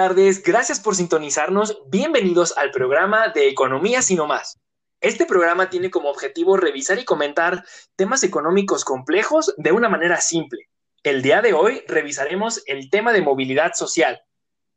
Buenas 0.00 0.16
tardes, 0.16 0.42
gracias 0.42 0.80
por 0.80 0.96
sintonizarnos. 0.96 1.82
Bienvenidos 1.88 2.56
al 2.56 2.70
programa 2.70 3.28
de 3.34 3.48
Economía 3.48 4.00
Sino 4.00 4.26
Más. 4.26 4.58
Este 5.02 5.26
programa 5.26 5.68
tiene 5.68 5.90
como 5.90 6.08
objetivo 6.08 6.56
revisar 6.56 6.98
y 6.98 7.04
comentar 7.04 7.66
temas 7.96 8.22
económicos 8.22 8.82
complejos 8.82 9.54
de 9.58 9.72
una 9.72 9.90
manera 9.90 10.18
simple. 10.22 10.70
El 11.02 11.20
día 11.20 11.42
de 11.42 11.52
hoy 11.52 11.82
revisaremos 11.86 12.62
el 12.64 12.88
tema 12.88 13.12
de 13.12 13.20
movilidad 13.20 13.74
social, 13.74 14.22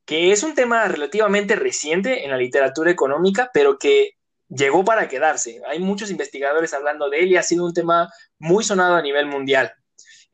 que 0.04 0.34
es 0.34 0.44
un 0.44 0.56
tema 0.56 0.90
relativamente 0.90 1.56
reciente 1.56 2.26
en 2.26 2.32
la 2.32 2.38
literatura 2.38 2.92
económica, 2.92 3.50
pero 3.54 3.78
que 3.78 4.18
llegó 4.50 4.84
para 4.84 5.08
quedarse. 5.08 5.62
Hay 5.70 5.80
muchos 5.80 6.12
investigadores 6.12 6.74
hablando 6.74 7.10
de 7.10 7.22
él 7.22 7.32
y 7.32 7.38
ha 7.38 7.44
sido 7.44 7.64
un 7.64 7.74
tema 7.74 8.12
muy 8.40 8.66
sonado 8.66 8.96
a 8.96 9.02
nivel 9.02 9.28
mundial. 9.28 9.72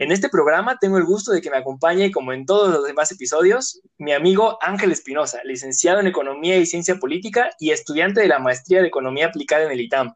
En 0.02 0.14
este 0.14 0.30
programa 0.30 0.78
tengo 0.80 0.98
el 0.98 1.04
gusto 1.04 1.34
de 1.34 1.42
que 1.42 1.50
me 1.50 1.58
acompañe, 1.58 2.10
como 2.10 2.32
en 2.32 2.46
todos 2.46 2.74
los 2.74 2.88
demás 2.88 3.12
episodios, 3.12 3.82
mi 3.98 4.14
amigo 4.14 4.58
Ángel 4.62 4.94
Espinosa, 4.94 5.42
licenciado 5.44 6.00
en 6.00 6.08
Economía 6.08 6.58
y 6.58 6.66
Ciencia 6.66 6.96
Política 6.96 7.50
y 7.60 7.72
estudiante 7.72 8.22
de 8.22 8.30
la 8.30 8.40
Maestría 8.40 8.80
de 8.80 8.88
Economía 8.88 9.26
Aplicada 9.26 9.66
en 9.66 9.72
el 9.72 9.82
ITAM. 9.82 10.14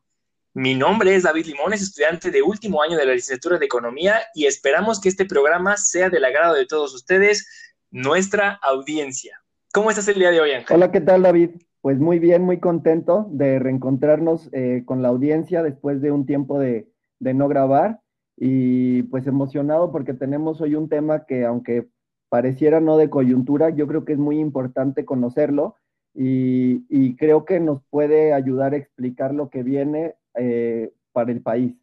Mi 0.53 0.73
nombre 0.73 1.13
es 1.13 1.23
David 1.23 1.47
Limones, 1.47 1.81
estudiante 1.81 2.31
de 2.31 2.41
último 2.41 2.81
año 2.81 2.95
de 2.95 3.05
la 3.05 3.13
licenciatura 3.13 3.59
de 3.59 3.65
Economía 3.65 4.21
y 4.33 4.45
esperamos 4.45 5.01
que 5.01 5.09
este 5.09 5.25
programa 5.25 5.75
sea 5.75 6.09
del 6.09 6.23
agrado 6.23 6.53
de 6.53 6.65
todos 6.65 6.93
ustedes, 6.95 7.45
nuestra 7.91 8.57
audiencia. 8.63 9.43
¿Cómo 9.73 9.89
estás 9.89 10.07
el 10.07 10.15
día 10.15 10.31
de 10.31 10.39
hoy, 10.39 10.51
Ángel? 10.51 10.77
Hola, 10.77 10.93
¿qué 10.93 11.01
tal, 11.01 11.23
David? 11.23 11.49
Pues 11.81 11.99
muy 11.99 12.19
bien, 12.19 12.43
muy 12.43 12.61
contento 12.61 13.27
de 13.31 13.59
reencontrarnos 13.59 14.47
eh, 14.53 14.83
con 14.85 15.01
la 15.01 15.09
audiencia 15.09 15.61
después 15.61 16.01
de 16.01 16.11
un 16.11 16.25
tiempo 16.25 16.57
de, 16.57 16.87
de 17.19 17.33
no 17.33 17.49
grabar 17.49 17.99
y 18.37 19.03
pues 19.03 19.27
emocionado 19.27 19.91
porque 19.91 20.13
tenemos 20.13 20.61
hoy 20.61 20.75
un 20.75 20.89
tema 20.89 21.25
que 21.25 21.45
aunque 21.45 21.87
pareciera 22.29 22.79
no 22.79 22.97
de 22.97 23.09
coyuntura, 23.09 23.69
yo 23.69 23.87
creo 23.87 24.05
que 24.05 24.13
es 24.13 24.19
muy 24.19 24.39
importante 24.39 25.05
conocerlo 25.05 25.77
y, 26.15 27.15
creo 27.15 27.45
que 27.45 27.59
nos 27.59 27.81
puede 27.89 28.33
ayudar 28.33 28.73
a 28.73 28.77
explicar 28.77 29.33
lo 29.33 29.49
que 29.49 29.63
viene 29.63 30.15
eh, 30.35 30.91
para 31.11 31.31
el 31.31 31.41
país. 31.41 31.73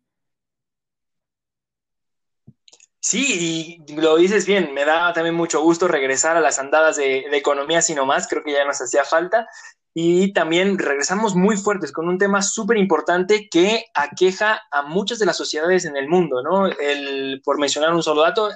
Sí, 3.03 3.83
y 3.87 3.97
lo 3.97 4.17
dices 4.17 4.47
bien, 4.47 4.75
me 4.75 4.84
da 4.84 5.12
también 5.12 5.34
mucho 5.34 5.62
gusto 5.62 5.89
regresar 5.89 6.37
a 6.37 6.41
las 6.41 6.59
andadas 6.59 6.97
de, 6.97 7.25
de 7.31 7.37
economía, 7.37 7.81
sino 7.81 8.05
más, 8.05 8.28
creo 8.28 8.45
que 8.45 8.53
ya 8.53 8.65
nos 8.65 8.81
hacía 8.81 9.05
falta. 9.05 9.48
Y 9.92 10.33
también 10.33 10.78
regresamos 10.78 11.34
muy 11.34 11.56
fuertes 11.56 11.91
con 11.91 12.08
un 12.08 12.19
tema 12.19 12.42
súper 12.42 12.77
importante 12.77 13.48
que 13.50 13.86
aqueja 13.94 14.60
a 14.70 14.82
muchas 14.82 15.19
de 15.19 15.27
las 15.27 15.36
sociedades 15.36 15.84
en 15.84 15.97
el 15.97 16.08
mundo, 16.08 16.42
¿no? 16.42 16.66
El, 16.66 17.42
por 17.44 17.58
mencionar 17.58 17.92
un 17.92 18.02
solo 18.02 18.22
dato, 18.22 18.50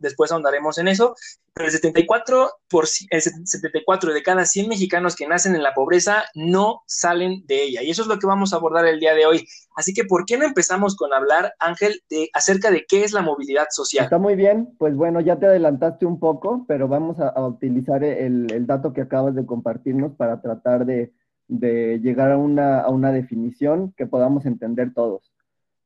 después 0.00 0.32
ahondaremos 0.32 0.78
en 0.78 0.88
eso, 0.88 1.14
pero 1.54 1.66
el 1.66 1.72
74, 1.72 2.50
por, 2.68 2.86
el 3.10 3.20
74 3.20 4.12
de 4.12 4.22
cada 4.22 4.44
100 4.46 4.68
mexicanos 4.68 5.14
que 5.14 5.28
nacen 5.28 5.54
en 5.54 5.62
la 5.62 5.74
pobreza 5.74 6.24
no 6.34 6.82
salen 6.86 7.44
de 7.46 7.62
ella. 7.62 7.82
Y 7.82 7.90
eso 7.90 8.02
es 8.02 8.08
lo 8.08 8.18
que 8.18 8.26
vamos 8.26 8.52
a 8.52 8.56
abordar 8.56 8.86
el 8.86 9.00
día 9.00 9.14
de 9.14 9.26
hoy. 9.26 9.46
Así 9.76 9.92
que, 9.92 10.04
¿por 10.04 10.24
qué 10.24 10.38
no 10.38 10.44
empezamos 10.44 10.96
con 10.96 11.12
hablar, 11.12 11.52
Ángel, 11.58 12.00
de, 12.08 12.30
acerca 12.32 12.70
de 12.70 12.84
qué 12.88 13.04
es 13.04 13.12
la 13.12 13.22
movilidad 13.22 13.66
social? 13.70 14.04
Está 14.04 14.18
muy 14.18 14.34
bien, 14.34 14.74
pues 14.78 14.96
bueno, 14.96 15.20
ya 15.20 15.38
te 15.38 15.46
adelantaste 15.46 16.06
un 16.06 16.18
poco, 16.18 16.64
pero 16.66 16.88
vamos 16.88 17.18
a, 17.20 17.32
utilizar 17.46 18.02
el, 18.02 18.50
el, 18.50 18.66
dato 18.66 18.92
que 18.92 19.02
acabas 19.02 19.34
de 19.34 19.44
compartirnos 19.44 20.14
para 20.14 20.40
tratar 20.40 20.86
de, 20.86 21.12
de 21.48 22.00
llegar 22.00 22.32
a 22.32 22.38
una, 22.38 22.80
a 22.80 22.88
una 22.88 23.12
definición 23.12 23.92
que 23.96 24.06
podamos 24.06 24.46
entender 24.46 24.94
todos. 24.94 25.32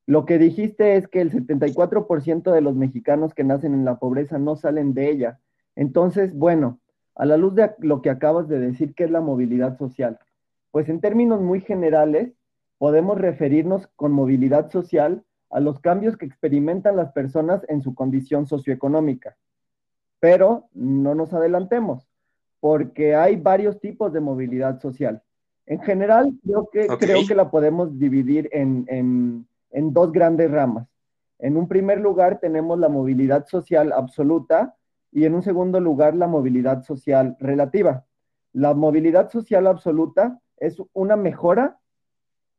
Lo 0.07 0.25
que 0.25 0.39
dijiste 0.39 0.97
es 0.97 1.09
que 1.09 1.21
el 1.21 1.33
74% 1.33 2.53
de 2.53 2.61
los 2.61 2.77
mexicanos 2.77 3.35
que 3.35 3.43
nacen 3.43 3.75
en 3.75 3.85
la 3.85 3.99
pobreza 3.99 4.39
no 4.39 4.55
salen 4.55 4.95
de 4.95 5.11
ella. 5.11 5.41
Entonces, 5.77 6.35
bueno, 6.35 6.81
a 7.15 7.25
la 7.25 7.37
luz 7.37 7.55
de 7.55 7.71
lo 7.79 8.03
que 8.03 8.11
acabas 8.11 8.49
de 8.49 8.59
decir, 8.59 8.95
¿qué 8.95 9.05
es 9.05 9.11
la 9.11 9.21
movilidad 9.21 9.79
social? 9.79 10.19
Pues 10.71 10.89
en 10.89 11.01
términos 11.01 11.41
muy 11.41 11.61
generales, 11.61 12.33
podemos 12.79 13.19
referirnos 13.19 13.87
con 13.97 14.13
movilidad 14.13 14.71
social 14.71 15.25
a 15.51 15.61
los 15.61 15.81
cambios 15.81 16.17
que 16.17 16.27
experimentan 16.27 16.97
las 16.97 17.13
personas 17.13 17.65
en 17.69 17.81
su 17.81 17.95
condición 17.95 18.47
socioeconómica. 18.47 19.37
Pero 20.21 20.69
no 20.75 21.15
nos 21.15 21.33
adelantemos, 21.33 22.09
porque 22.61 23.15
hay 23.15 23.37
varios 23.37 23.81
tipos 23.81 24.13
de 24.13 24.21
movilidad 24.21 24.81
social. 24.81 25.23
En 25.67 25.81
general, 25.81 26.33
creo 26.45 26.69
que, 26.71 26.87
creo 26.87 27.27
que 27.27 27.35
la 27.35 27.51
podemos 27.51 27.99
dividir 27.99 28.49
en, 28.53 29.47
en 29.71 29.93
dos 29.93 30.13
grandes 30.13 30.51
ramas. 30.51 30.87
En 31.39 31.57
un 31.57 31.69
primer 31.69 32.01
lugar, 32.01 32.39
tenemos 32.41 32.79
la 32.79 32.89
movilidad 32.89 33.47
social 33.47 33.93
absoluta, 33.93 34.76
y 35.13 35.25
en 35.25 35.35
un 35.35 35.43
segundo 35.43 35.81
lugar 35.81 36.15
la 36.15 36.27
movilidad 36.27 36.83
social 36.83 37.37
relativa. 37.41 38.05
La 38.53 38.75
movilidad 38.75 39.31
social 39.31 39.67
absoluta 39.67 40.41
es 40.57 40.77
una 40.93 41.17
mejora 41.17 41.79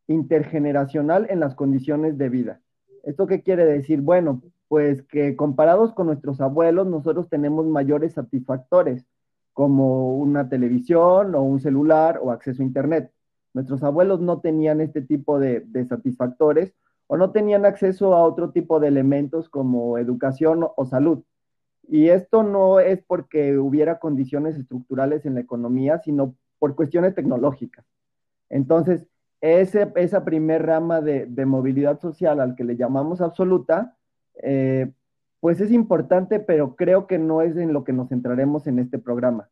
intergeneracional 0.08 1.28
en 1.30 1.40
las 1.40 1.56
condiciones 1.56 2.18
de 2.18 2.30
vida. 2.30 2.62
¿Esto 3.04 3.28
qué 3.28 3.42
quiere 3.42 3.66
decir? 3.66 4.02
Bueno, 4.02 4.42
pues 4.68 5.02
que 5.04 5.36
comparados 5.36 5.94
con 5.94 6.08
nuestros 6.08 6.42
abuelos, 6.42 6.88
nosotros 6.88 7.30
tenemos 7.30 7.66
mayores 7.66 8.14
satisfactores, 8.14 9.06
como 9.54 10.16
una 10.18 10.50
televisión 10.50 11.34
o 11.34 11.42
un 11.42 11.60
celular 11.60 12.20
o 12.22 12.32
acceso 12.32 12.62
a 12.62 12.66
Internet. 12.66 13.12
Nuestros 13.54 13.82
abuelos 13.82 14.20
no 14.20 14.40
tenían 14.40 14.82
este 14.82 15.02
tipo 15.02 15.40
de, 15.40 15.62
de 15.62 15.86
satisfactores 15.86 16.76
o 17.08 17.18
no 17.18 17.32
tenían 17.32 17.66
acceso 17.66 18.14
a 18.14 18.24
otro 18.24 18.52
tipo 18.52 18.80
de 18.80 18.90
elementos 18.90 19.50
como 19.50 19.98
educación 19.98 20.68
o 20.76 20.86
salud. 20.86 21.24
Y 21.88 22.10
esto 22.10 22.44
no 22.44 22.80
es 22.80 23.02
porque 23.06 23.58
hubiera 23.58 24.00
condiciones 24.00 24.58
estructurales 24.58 25.26
en 25.26 25.36
la 25.36 25.40
economía, 25.40 26.00
sino 26.00 26.36
por 26.60 26.76
cuestiones 26.76 27.16
tecnológicas. 27.16 27.86
Entonces, 28.50 29.06
ese, 29.42 29.92
esa 29.96 30.26
primer 30.26 30.66
rama 30.66 31.02
de, 31.02 31.46
movilidad 31.46 32.00
social 32.00 32.40
al 32.40 32.56
que 32.56 32.64
le 32.64 32.76
llamamos 32.76 33.22
absoluta, 33.22 33.96
eh, 34.42 34.92
pues 35.40 35.62
es 35.62 35.72
importante, 35.72 36.40
pero 36.40 36.76
creo 36.76 37.08
que 37.08 37.20
no 37.20 37.42
es 37.42 37.56
en 37.56 37.74
lo 37.74 37.84
que 37.84 37.94
nos 37.94 38.10
centraremos 38.10 38.68
en 38.68 38.80
este 38.80 38.98
programa. 38.98 39.50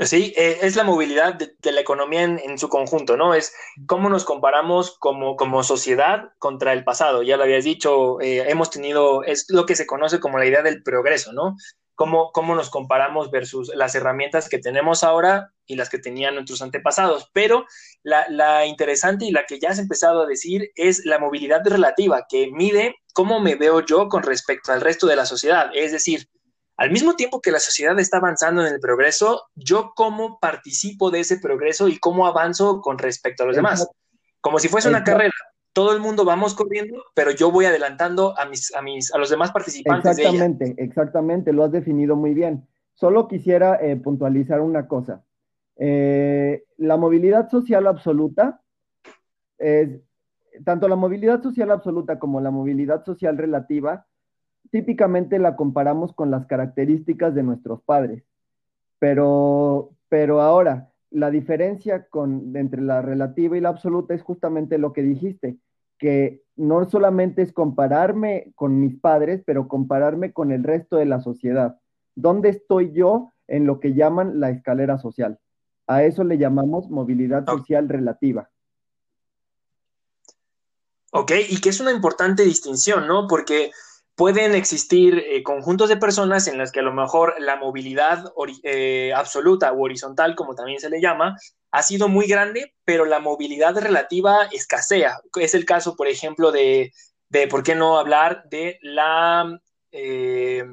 Sí, 0.00 0.32
eh, 0.36 0.58
es 0.62 0.76
la 0.76 0.84
movilidad 0.84 1.34
de, 1.34 1.72
la 1.72 1.80
economía 1.80 2.22
en, 2.22 2.56
su 2.56 2.68
conjunto, 2.68 3.16
¿no? 3.16 3.34
Es 3.34 3.52
cómo 3.86 4.08
nos 4.08 4.24
comparamos 4.24 4.96
como, 4.96 5.34
como 5.34 5.64
sociedad 5.64 6.30
contra 6.38 6.72
el 6.72 6.84
pasado. 6.84 7.24
Ya 7.24 7.36
lo 7.36 7.42
habías 7.42 7.64
dicho, 7.64 8.20
eh, 8.20 8.48
hemos 8.48 8.70
tenido, 8.70 9.24
es 9.24 9.46
lo 9.48 9.66
que 9.66 9.74
se 9.74 9.86
conoce 9.86 10.20
como 10.20 10.38
la 10.38 10.46
idea 10.46 10.62
del 10.62 10.84
progreso, 10.84 11.32
¿no? 11.32 11.56
Cómo, 11.96 12.30
cómo 12.30 12.54
nos 12.54 12.70
comparamos 12.70 13.32
versus 13.32 13.72
las 13.74 13.96
herramientas 13.96 14.48
que 14.48 14.60
tenemos 14.60 15.02
ahora 15.02 15.52
y 15.66 15.74
las 15.74 15.90
que 15.90 15.98
tenían 15.98 16.34
nuestros 16.34 16.62
antepasados. 16.62 17.28
Pero 17.32 17.66
la, 18.04 18.24
la 18.28 18.66
interesante 18.66 19.24
y 19.24 19.32
la 19.32 19.46
que 19.46 19.58
ya 19.58 19.70
has 19.70 19.80
empezado 19.80 20.22
a 20.22 20.26
decir 20.26 20.70
es 20.76 21.04
la 21.06 21.18
movilidad 21.18 21.66
relativa, 21.66 22.24
que 22.28 22.52
mide 22.52 22.94
cómo 23.14 23.40
me 23.40 23.56
veo 23.56 23.84
yo 23.84 24.08
con 24.08 24.22
respecto 24.22 24.70
al 24.70 24.80
resto 24.80 25.08
de 25.08 25.16
la 25.16 25.26
sociedad. 25.26 25.70
Es 25.74 25.90
decir, 25.90 26.28
al 26.78 26.90
mismo 26.92 27.14
tiempo 27.14 27.40
que 27.40 27.50
la 27.50 27.58
sociedad 27.58 27.98
está 27.98 28.18
avanzando 28.18 28.64
en 28.64 28.72
el 28.72 28.80
progreso, 28.80 29.42
yo 29.56 29.92
cómo 29.94 30.38
participo 30.38 31.10
de 31.10 31.20
ese 31.20 31.38
progreso 31.38 31.88
y 31.88 31.98
cómo 31.98 32.26
avanzo 32.26 32.80
con 32.80 32.98
respecto 32.98 33.42
a 33.42 33.46
los 33.46 33.56
demás. 33.56 33.88
Como 34.40 34.60
si 34.60 34.68
fuese 34.68 34.88
una 34.88 35.04
carrera. 35.04 35.32
Todo 35.72 35.92
el 35.92 36.00
mundo 36.00 36.24
vamos 36.24 36.54
corriendo, 36.54 37.04
pero 37.14 37.30
yo 37.30 37.50
voy 37.50 37.66
adelantando 37.66 38.34
a 38.38 38.46
mis, 38.46 38.74
a 38.74 38.82
mis, 38.82 39.12
a 39.12 39.18
los 39.18 39.28
demás 39.28 39.52
participantes. 39.52 40.18
Exactamente, 40.18 40.74
exactamente, 40.78 41.52
lo 41.52 41.64
has 41.64 41.72
definido 41.72 42.16
muy 42.16 42.32
bien. 42.32 42.66
Solo 42.94 43.28
quisiera 43.28 43.76
eh, 43.76 43.96
puntualizar 43.96 44.60
una 44.60 44.88
cosa. 44.88 45.22
Eh, 45.76 46.64
la 46.78 46.96
movilidad 46.96 47.50
social 47.50 47.86
absoluta 47.86 48.60
tanto 50.64 50.88
la 50.88 50.96
movilidad 50.96 51.42
social 51.42 51.70
absoluta 51.70 52.18
como 52.18 52.40
la 52.40 52.50
movilidad 52.50 53.04
social 53.04 53.36
relativa 53.36 54.06
típicamente 54.70 55.38
la 55.38 55.56
comparamos 55.56 56.12
con 56.14 56.30
las 56.30 56.46
características 56.46 57.34
de 57.34 57.42
nuestros 57.42 57.82
padres, 57.82 58.24
pero, 58.98 59.90
pero 60.08 60.40
ahora 60.40 60.90
la 61.10 61.30
diferencia 61.30 62.06
con, 62.08 62.54
entre 62.56 62.82
la 62.82 63.02
relativa 63.02 63.56
y 63.56 63.60
la 63.60 63.70
absoluta 63.70 64.14
es 64.14 64.22
justamente 64.22 64.78
lo 64.78 64.92
que 64.92 65.02
dijiste, 65.02 65.56
que 65.98 66.42
no 66.56 66.88
solamente 66.88 67.42
es 67.42 67.52
compararme 67.52 68.52
con 68.54 68.80
mis 68.80 68.98
padres, 68.98 69.42
pero 69.44 69.68
compararme 69.68 70.32
con 70.32 70.52
el 70.52 70.64
resto 70.64 70.96
de 70.96 71.06
la 71.06 71.20
sociedad. 71.20 71.78
¿Dónde 72.14 72.50
estoy 72.50 72.92
yo 72.92 73.32
en 73.46 73.66
lo 73.66 73.80
que 73.80 73.94
llaman 73.94 74.40
la 74.40 74.50
escalera 74.50 74.98
social? 74.98 75.38
A 75.86 76.02
eso 76.02 76.24
le 76.24 76.36
llamamos 76.36 76.90
movilidad 76.90 77.46
social 77.46 77.88
relativa. 77.88 78.50
Ok, 81.12 81.32
y 81.48 81.60
que 81.60 81.70
es 81.70 81.80
una 81.80 81.90
importante 81.90 82.44
distinción, 82.44 83.06
¿no? 83.06 83.26
Porque 83.26 83.70
pueden 84.18 84.56
existir 84.56 85.24
eh, 85.28 85.44
conjuntos 85.44 85.88
de 85.88 85.96
personas 85.96 86.48
en 86.48 86.58
las 86.58 86.72
que 86.72 86.80
a 86.80 86.82
lo 86.82 86.92
mejor 86.92 87.36
la 87.38 87.54
movilidad 87.54 88.24
eh, 88.64 89.12
absoluta 89.14 89.70
o 89.70 89.80
horizontal, 89.80 90.34
como 90.34 90.56
también 90.56 90.80
se 90.80 90.90
le 90.90 91.00
llama, 91.00 91.36
ha 91.70 91.82
sido 91.84 92.08
muy 92.08 92.26
grande, 92.26 92.74
pero 92.84 93.04
la 93.04 93.20
movilidad 93.20 93.78
relativa 93.78 94.48
escasea. 94.50 95.20
Es 95.40 95.54
el 95.54 95.64
caso, 95.64 95.94
por 95.94 96.08
ejemplo, 96.08 96.50
de, 96.50 96.92
¿por 97.48 97.62
qué 97.62 97.76
no 97.76 97.96
hablar 97.96 98.42
de 98.50 98.80
la, 98.82 99.56
eh, 99.92 100.64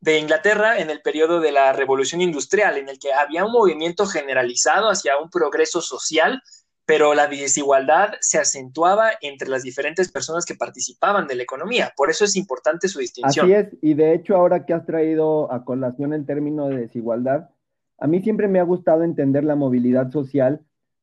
de 0.00 0.18
Inglaterra 0.18 0.80
en 0.80 0.90
el 0.90 1.00
periodo 1.00 1.38
de 1.38 1.52
la 1.52 1.72
Revolución 1.72 2.20
Industrial, 2.20 2.78
en 2.78 2.88
el 2.88 2.98
que 2.98 3.12
había 3.12 3.44
un 3.44 3.52
movimiento 3.52 4.06
generalizado 4.06 4.90
hacia 4.90 5.18
un 5.18 5.30
progreso 5.30 5.80
social, 5.82 6.42
pero 6.88 7.12
la 7.12 7.26
desigualdad 7.26 8.14
se 8.18 8.38
acentuaba 8.38 9.10
entre 9.20 9.50
las 9.50 9.62
diferentes 9.62 10.10
personas 10.10 10.46
que 10.46 10.54
participaban 10.54 11.26
de 11.26 11.34
la 11.34 11.42
economía. 11.42 11.92
Por 11.94 12.08
eso 12.08 12.24
es 12.24 12.34
importante 12.34 12.88
su 12.88 12.98
distinción. 12.98 13.44
Así 13.44 13.52
es, 13.52 13.76
y 13.82 13.92
de 13.92 14.14
hecho 14.14 14.34
ahora 14.34 14.64
que 14.64 14.72
has 14.72 14.86
traído 14.86 15.52
a 15.52 15.66
colación 15.66 16.14
el 16.14 16.24
término 16.24 16.66
de 16.68 16.78
desigualdad, 16.78 17.50
a 17.98 18.06
mí 18.06 18.22
siempre 18.22 18.48
me 18.48 18.58
ha 18.58 18.62
gustado 18.62 19.02
entender 19.02 19.44
la 19.44 19.54
movilidad 19.54 20.10
social 20.10 20.62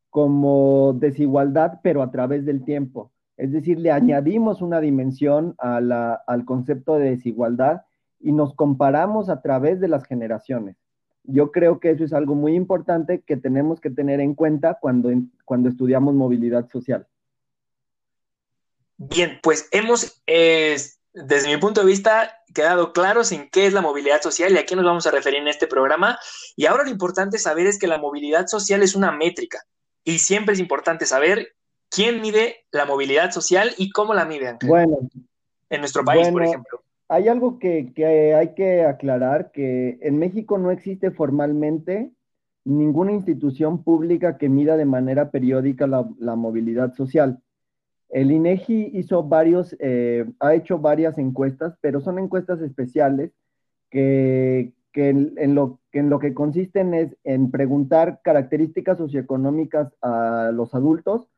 como 0.10 0.94
desigualdad, 1.00 1.82
pero 1.84 2.02
a 2.02 2.10
través 2.10 2.46
del 2.46 2.66
tiempo. 2.66 3.12
Es 3.38 3.52
decir, 3.52 3.78
le 3.78 3.92
añadimos 3.92 4.64
una 4.64 4.80
dimensión 4.80 5.54
al 5.60 6.46
concepto 6.46 6.96
de 6.96 7.12
desigualdad 7.12 7.84
y 8.20 8.32
nos 8.32 8.56
comparamos 8.56 9.30
a 9.30 9.44
través 9.44 9.80
de 9.80 9.90
las 9.90 10.04
generaciones. 10.06 10.78
Yo 11.28 11.52
creo 11.52 11.80
que 11.80 11.92
eso 11.92 12.04
es 12.04 12.14
algo 12.14 12.36
muy 12.36 12.56
importante 12.56 13.22
que 13.22 13.38
tenemos 13.38 13.80
que 13.80 13.90
tener 13.90 14.20
en 14.20 14.36
cuenta 14.36 14.78
cuando, 14.80 15.10
cuando 15.44 15.70
estudiamos 15.70 16.14
movilidad 16.14 16.70
social. 16.70 17.08
Bien, 18.98 19.40
pues 19.44 19.68
hemos, 19.72 20.22
desde 20.26 21.48
mi 21.48 21.58
punto 21.58 21.82
de 21.82 21.88
vista, 21.88 22.40
quedado 22.54 22.94
claros 22.94 23.32
en 23.32 23.50
qué 23.50 23.68
es 23.68 23.74
la 23.74 23.82
movilidad 23.82 24.22
social 24.22 24.54
y 24.54 24.58
a 24.58 24.66
qué 24.66 24.76
nos 24.76 24.86
vamos 24.86 25.06
a 25.06 25.12
referir 25.12 25.42
en 25.42 25.48
este 25.48 25.68
programa. 25.68 26.18
Y 26.56 26.66
ahora 26.66 26.84
lo 26.84 26.90
importante 26.90 27.38
saber 27.38 27.68
es 27.68 27.78
que 27.78 27.88
la 27.88 27.98
movilidad 27.98 28.48
social 28.48 28.82
es 28.82 28.96
una 28.96 29.12
métrica. 29.12 29.64
Y 30.04 30.20
siempre 30.20 30.54
es 30.54 30.60
importante 30.60 31.06
saber 31.06 31.56
quién 31.90 32.22
mide 32.22 32.66
la 32.72 32.86
movilidad 32.86 33.32
social 33.32 33.74
y 33.78 33.90
cómo 33.90 34.14
la 34.14 34.26
mide. 34.26 34.58
Bueno. 34.66 34.98
En 35.70 35.82
nuestro 35.82 36.06
país, 36.06 36.30
por 36.30 36.44
ejemplo. 36.44 36.85
Hay 37.08 37.28
algo 37.28 37.60
que, 37.60 37.94
hay 38.36 38.54
que 38.56 38.84
aclarar, 38.84 39.52
que 39.52 40.00
en 40.02 40.18
México 40.18 40.58
no 40.58 40.72
existe 40.72 41.12
formalmente 41.12 42.12
ninguna 42.64 43.12
institución 43.12 43.84
pública 43.84 44.38
que 44.38 44.50
mida 44.50 44.76
de 44.76 44.86
manera 44.86 45.30
periódica 45.30 45.86
la, 45.86 46.36
movilidad 46.36 46.94
social. 46.96 47.40
El 48.10 48.32
INEGI 48.32 48.92
hizo 48.94 49.24
varios, 49.24 49.76
eh, 49.80 50.26
ha 50.40 50.56
hecho 50.56 50.80
varias 50.80 51.18
encuestas, 51.18 51.78
pero 51.82 52.02
son 52.02 52.18
encuestas 52.18 52.62
especiales 52.62 53.32
que, 53.92 54.74
en, 54.96 55.56
lo, 55.56 55.80
que 55.92 56.00
en 56.00 56.10
lo 56.10 56.20
que 56.20 56.34
consisten 56.34 56.94
es 56.94 57.16
en 57.24 57.52
preguntar 57.52 58.22
características 58.24 58.98
socioeconómicas 58.98 59.94
a 60.02 60.52
los 60.54 60.74
adultos 60.74 61.30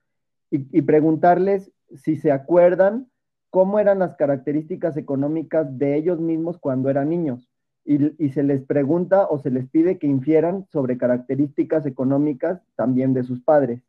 y, 0.49 0.81
preguntarles 0.83 1.71
si 1.93 2.15
se 2.15 2.31
acuerdan 2.31 3.09
cómo 3.49 3.79
eran 3.79 3.99
las 3.99 4.15
características 4.15 4.97
económicas 4.97 5.77
de 5.77 5.95
ellos 5.95 6.19
mismos 6.19 6.57
cuando 6.57 6.89
eran 6.89 7.09
niños. 7.09 7.49
Y, 7.85 8.29
se 8.29 8.43
les 8.43 8.63
pregunta 8.63 9.27
o 9.29 9.39
se 9.39 9.49
les 9.49 9.69
pide 9.69 9.97
que 9.97 10.07
infieran 10.07 10.65
sobre 10.73 10.97
características 10.97 11.85
económicas 11.85 12.61
también 12.75 13.13
de 13.13 13.23
sus 13.23 13.41
padres. 13.41 13.81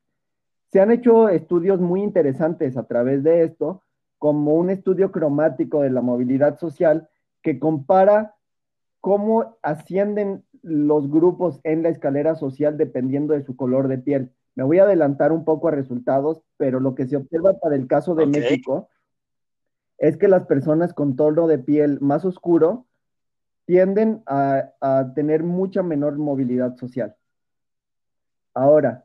Se 0.70 0.80
han 0.80 0.92
hecho 0.92 1.28
estudios 1.28 1.80
muy 1.80 2.02
interesantes 2.02 2.76
a 2.76 2.84
través 2.84 3.24
de 3.24 3.42
esto, 3.42 3.82
como 4.18 4.54
un 4.54 4.70
estudio 4.70 5.10
cromático 5.10 5.80
de 5.82 5.90
la 5.90 6.00
movilidad 6.00 6.60
social 6.60 7.08
que 7.42 7.58
compara 7.58 8.36
cómo 9.00 9.56
ascienden 9.62 10.44
los 10.62 11.10
grupos 11.10 11.60
en 11.64 11.82
la 11.82 11.88
escalera 11.88 12.36
social 12.36 12.76
dependiendo 12.76 13.34
de 13.34 13.42
su 13.42 13.56
color 13.56 13.88
de 13.88 13.98
piel. 13.98 14.30
Me 14.54 14.62
voy 14.62 14.78
a 14.78 14.84
adelantar 14.84 15.32
un 15.32 15.44
poco 15.44 15.68
a 15.68 15.72
resultados, 15.72 16.42
pero 16.56 16.78
lo 16.78 16.94
que 16.94 17.06
se 17.06 17.16
observa 17.16 17.54
para 17.54 17.74
el 17.74 17.86
caso 17.86 18.14
de 18.14 18.26
México 18.26 18.88
es 19.98 20.16
que 20.16 20.28
las 20.28 20.46
personas 20.46 20.94
con 20.94 21.16
tono 21.16 21.46
de 21.46 21.58
piel 21.58 21.98
más 22.00 22.24
oscuro 22.24 22.86
tienden 23.66 24.22
a, 24.26 24.72
tener 25.14 25.42
mucha 25.42 25.82
menor 25.82 26.16
movilidad 26.16 26.76
social. 26.76 27.14
Ahora. 28.54 29.04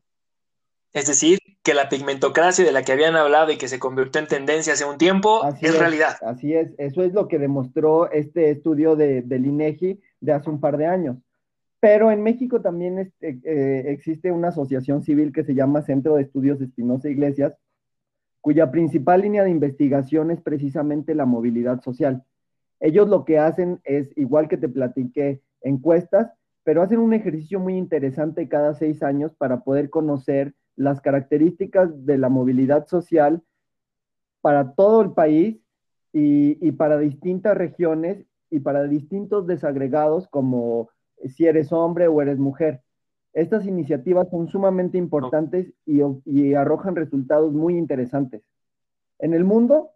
Es 0.93 1.07
decir, 1.07 1.39
que 1.63 1.73
la 1.73 1.89
pigmentocracia 1.89 2.63
de 2.63 2.71
la 2.71 2.83
que 2.83 2.91
habían 2.91 3.15
hablado 3.15 3.51
y 3.51 3.57
que 3.57 3.67
se 3.67 3.79
convirtió 3.79 4.21
en 4.21 4.27
tendencia 4.27 4.73
hace 4.73 4.85
un 4.85 4.97
tiempo 4.97 5.41
es, 5.61 5.77
realidad. 5.77 6.17
Así 6.21 6.53
es, 6.53 6.69
eso 6.77 7.03
es 7.03 7.13
lo 7.13 7.27
que 7.27 7.39
demostró 7.39 8.11
este 8.11 8.51
estudio 8.51 8.95
de, 8.95 9.21
del 9.23 9.45
INEGI 9.45 9.99
de 10.21 10.31
hace 10.31 10.49
un 10.49 10.59
par 10.59 10.77
de 10.77 10.85
años. 10.85 11.17
Pero 11.79 12.11
en 12.11 12.23
México 12.23 12.61
también 12.61 12.99
este, 12.99 13.39
eh, 13.43 13.91
existe 13.91 14.31
una 14.31 14.49
asociación 14.49 15.03
civil 15.03 15.33
que 15.33 15.43
se 15.43 15.55
llama 15.55 15.81
Centro 15.81 16.15
de 16.15 16.21
Estudios 16.21 16.61
Espinosa 16.61 17.09
Iglesias, 17.09 17.53
cuya 18.43 18.71
principal 18.71 19.21
línea 19.21 19.45
de 19.45 19.51
investigación 19.51 20.29
es 20.29 20.41
precisamente 20.41 21.15
la 21.15 21.25
movilidad 21.25 21.81
social. 21.81 22.25
Ellos 22.81 23.07
lo 23.07 23.23
que 23.23 23.39
hacen 23.39 23.79
es, 23.85 24.11
igual 24.17 24.49
que 24.49 24.57
te 24.57 24.67
platiqué, 24.67 25.41
encuestas, 25.61 26.29
pero 26.65 26.81
hacen 26.81 26.99
un 26.99 27.13
ejercicio 27.13 27.61
muy 27.61 27.77
interesante 27.77 28.49
cada 28.49 28.73
seis 28.73 29.01
años 29.01 29.33
para 29.33 29.61
poder 29.61 29.89
conocer 29.89 30.55
las 30.75 30.99
características 30.99 32.05
de 32.05 32.17
la 32.17 32.27
movilidad 32.27 32.85
social 32.85 33.41
para 34.41 34.73
todo 34.73 35.01
el 35.03 35.13
país 35.13 35.61
y, 36.11 36.57
y 36.67 36.73
para 36.73 36.97
distintas 36.97 37.55
regiones 37.55 38.25
y 38.49 38.59
para 38.59 38.83
distintos 38.83 39.47
desagregados 39.47 40.27
como 40.27 40.89
si 41.29 41.45
eres 41.45 41.71
hombre 41.71 42.09
o 42.09 42.21
eres 42.21 42.39
mujer. 42.39 42.81
Estas 43.33 43.65
iniciativas 43.65 44.27
son 44.29 44.47
sumamente 44.49 44.97
importantes 44.97 45.67
y, 45.85 46.53
arrojan 46.53 46.95
resultados 46.95 47.51
muy 47.51 47.77
interesantes. 47.77 48.41
En 49.19 49.33
el 49.33 49.43
mundo. 49.43 49.91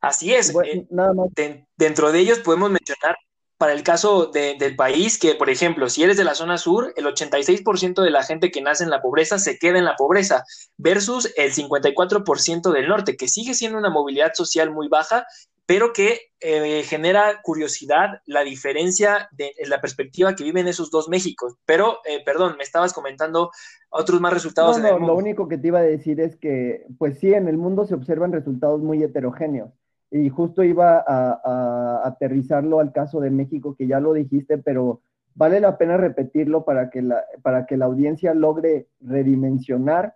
Así 0.00 0.32
es. 0.32 0.54
Eh, 0.64 1.66
dentro 1.76 2.12
de 2.12 2.18
ellos 2.18 2.38
podemos 2.40 2.70
mencionar 2.70 3.16
para 3.58 3.72
el 3.72 3.82
caso 3.82 4.26
del 4.26 4.76
país 4.76 5.18
que, 5.18 5.34
por 5.34 5.48
ejemplo, 5.48 5.88
si 5.88 6.02
eres 6.02 6.16
de 6.16 6.24
la 6.24 6.34
zona 6.34 6.58
sur, 6.58 6.92
el 6.96 7.06
86% 7.06 8.02
de 8.02 8.10
la 8.10 8.22
gente 8.22 8.50
que 8.50 8.60
nace 8.60 8.84
en 8.84 8.90
la 8.90 9.00
pobreza 9.00 9.38
se 9.38 9.58
queda 9.58 9.78
en 9.78 9.84
la 9.84 9.96
pobreza, 9.96 10.44
versus 10.76 11.32
el 11.36 11.52
54% 11.52 12.72
del 12.72 12.88
norte, 12.88 13.16
que 13.16 13.28
sigue 13.28 13.54
siendo 13.54 13.78
una 13.78 13.90
movilidad 13.90 14.32
social 14.34 14.70
muy 14.70 14.88
baja 14.88 15.26
pero 15.66 15.92
que 15.92 16.18
eh, 16.40 16.82
genera 16.82 17.40
curiosidad 17.42 18.20
la 18.26 18.42
diferencia 18.42 19.28
de 19.32 19.54
la 19.66 19.80
perspectiva 19.80 20.34
que 20.34 20.44
viven 20.44 20.68
esos 20.68 20.90
dos 20.90 21.08
Méxicos. 21.08 21.56
Pero, 21.64 21.98
eh, 22.04 22.22
perdón, 22.24 22.56
me 22.58 22.64
estabas 22.64 22.92
comentando 22.92 23.50
otros 23.88 24.20
más 24.20 24.32
resultados. 24.32 24.78
No, 24.78 24.98
no, 24.98 25.06
lo 25.06 25.14
único 25.14 25.48
que 25.48 25.56
te 25.56 25.68
iba 25.68 25.78
a 25.78 25.82
decir 25.82 26.20
es 26.20 26.36
que, 26.36 26.86
pues 26.98 27.18
sí, 27.18 27.32
en 27.32 27.48
el 27.48 27.56
mundo 27.56 27.86
se 27.86 27.94
observan 27.94 28.32
resultados 28.32 28.82
muy 28.82 29.02
heterogéneos. 29.02 29.70
Y 30.10 30.28
justo 30.28 30.62
iba 30.62 31.02
a, 31.06 32.02
aterrizarlo 32.04 32.78
al 32.78 32.92
caso 32.92 33.20
de 33.20 33.30
México, 33.30 33.74
que 33.76 33.86
ya 33.86 34.00
lo 34.00 34.12
dijiste, 34.12 34.58
pero 34.58 35.00
vale 35.34 35.60
la 35.60 35.78
pena 35.78 35.96
repetirlo 35.96 36.64
para 36.64 36.90
que 36.90 37.02
la, 37.02 37.24
para 37.42 37.64
que 37.66 37.76
la 37.76 37.86
audiencia 37.86 38.34
logre 38.34 38.86
redimensionar 39.00 40.14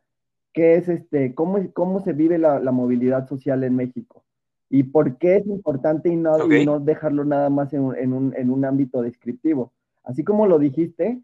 qué 0.52 0.74
es 0.76 0.88
este, 0.88 1.34
cómo, 1.34 1.58
cómo 1.72 2.04
se 2.04 2.12
vive 2.12 2.38
la 2.38 2.70
movilidad 2.70 3.26
social 3.26 3.64
en 3.64 3.74
México 3.74 4.24
y 4.70 4.82
por 4.84 5.16
qué 5.18 5.36
es 5.36 5.46
importante 5.46 6.08
y 6.08 6.16
no, 6.16 6.36
no 6.38 6.80
dejarlo 6.80 7.24
nada 7.24 7.48
más 7.50 7.72
en 7.72 7.82
un, 7.82 8.64
ámbito 8.64 9.02
descriptivo. 9.02 9.72
Así 10.04 10.24
como 10.24 10.46
lo 10.46 10.58
dijiste, 10.58 11.20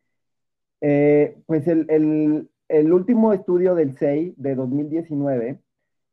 eh, 0.81 1.37
pues 1.47 1.67
el, 1.69 2.49
último 2.93 3.33
estudio 3.33 3.75
del 3.75 3.97
SEI 3.97 4.35
de 4.37 4.55
2019 4.55 5.61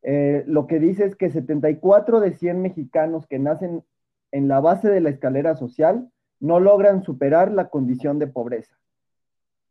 eh, 0.03 0.43
lo 0.47 0.67
que 0.67 0.79
dice 0.79 1.05
es 1.05 1.15
que 1.15 1.29
74 1.29 2.19
de 2.19 2.33
100 2.33 2.61
mexicanos 2.61 3.27
que 3.27 3.39
nacen 3.39 3.83
en 4.31 4.47
la 4.47 4.59
base 4.59 4.89
de 4.89 5.01
la 5.01 5.09
escalera 5.09 5.55
social 5.55 6.09
no 6.39 6.59
logran 6.59 7.03
superar 7.03 7.51
la 7.51 7.69
condición 7.69 8.17
de 8.17 8.27
pobreza. 8.27 8.77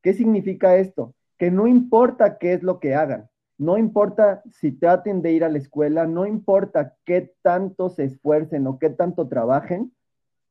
¿Qué 0.02 0.14
significa 0.14 0.76
esto? 0.76 1.14
Que 1.37 1.50
no 1.50 1.67
importa 1.67 2.38
qué 2.38 2.52
es 2.52 2.62
lo 2.62 2.79
que 2.79 2.95
hagan, 2.95 3.30
no 3.61 3.76
importa 3.76 4.43
si 4.50 4.73
traten 4.73 5.21
de 5.21 5.33
ir 5.33 5.45
a 5.45 5.50
la 5.50 5.59
escuela, 5.59 6.07
no 6.07 6.25
importa 6.25 6.97
qué 7.05 7.35
tanto 7.43 7.90
se 7.90 8.05
esfuercen 8.05 8.67
o 8.67 8.79
qué 8.79 8.88
tanto 8.88 9.29
trabajen, 9.29 9.93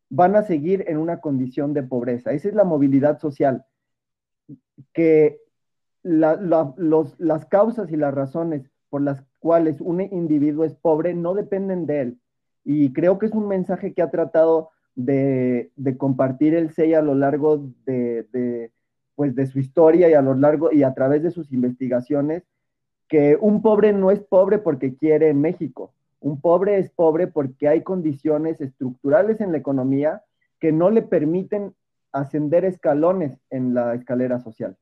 van 0.09 0.35
a 0.35 0.43
seguir 0.43 0.85
en 0.87 0.97
una 0.97 1.19
condición 1.19 1.73
de 1.73 1.81
pobreza. 1.81 2.33
Esa 2.33 2.49
es 2.49 2.53
la 2.53 2.65
movilidad 2.65 3.17
social, 3.17 3.65
que 4.93 5.41
las 6.03 7.45
causas 7.47 7.91
y 7.91 7.95
las 7.95 8.13
razones 8.13 8.69
por 8.91 9.01
las 9.01 9.25
cuales 9.39 9.81
un 9.81 10.01
individuo 10.01 10.63
es 10.63 10.75
pobre 10.75 11.15
no 11.15 11.33
dependen 11.33 11.87
de 11.87 12.01
él. 12.01 12.19
Y 12.63 12.93
creo 12.93 13.17
que 13.17 13.25
es 13.25 13.31
un 13.31 13.47
mensaje 13.47 13.95
que 13.95 14.03
ha 14.03 14.11
tratado 14.11 14.69
de, 14.93 15.71
compartir 15.97 16.53
el 16.53 16.69
SEI 16.69 16.93
a 16.93 17.01
lo 17.01 17.15
largo 17.15 17.71
de, 17.87 18.71
pues 19.15 19.33
de 19.33 19.47
su 19.47 19.57
historia 19.57 20.11
y 20.11 20.13
a 20.13 20.21
lo 20.21 20.35
largo 20.35 20.71
y 20.71 20.83
a 20.83 20.93
través 20.93 21.23
de 21.23 21.31
sus 21.31 21.51
investigaciones 21.51 22.43
que 23.09 23.37
un 23.41 23.61
pobre 23.61 23.91
no 23.91 24.11
es 24.11 24.19
pobre 24.19 24.59
porque 24.59 24.95
quiere 24.95 25.29
en 25.29 25.41
México. 25.41 25.91
Un 26.21 26.39
pobre 26.39 26.77
es 26.77 26.91
pobre 26.91 27.27
porque 27.27 27.67
hay 27.67 27.83
condiciones 27.83 28.61
estructurales 28.61 29.41
en 29.41 29.51
la 29.51 29.57
economía 29.57 30.23
que 30.59 30.71
no 30.71 30.89
le 30.91 31.01
permiten 31.01 31.73
ascender 32.11 32.65
escalones 32.65 33.37
en 33.49 33.73
la 33.73 33.95
escalera 33.95 34.39
social. 34.39 34.77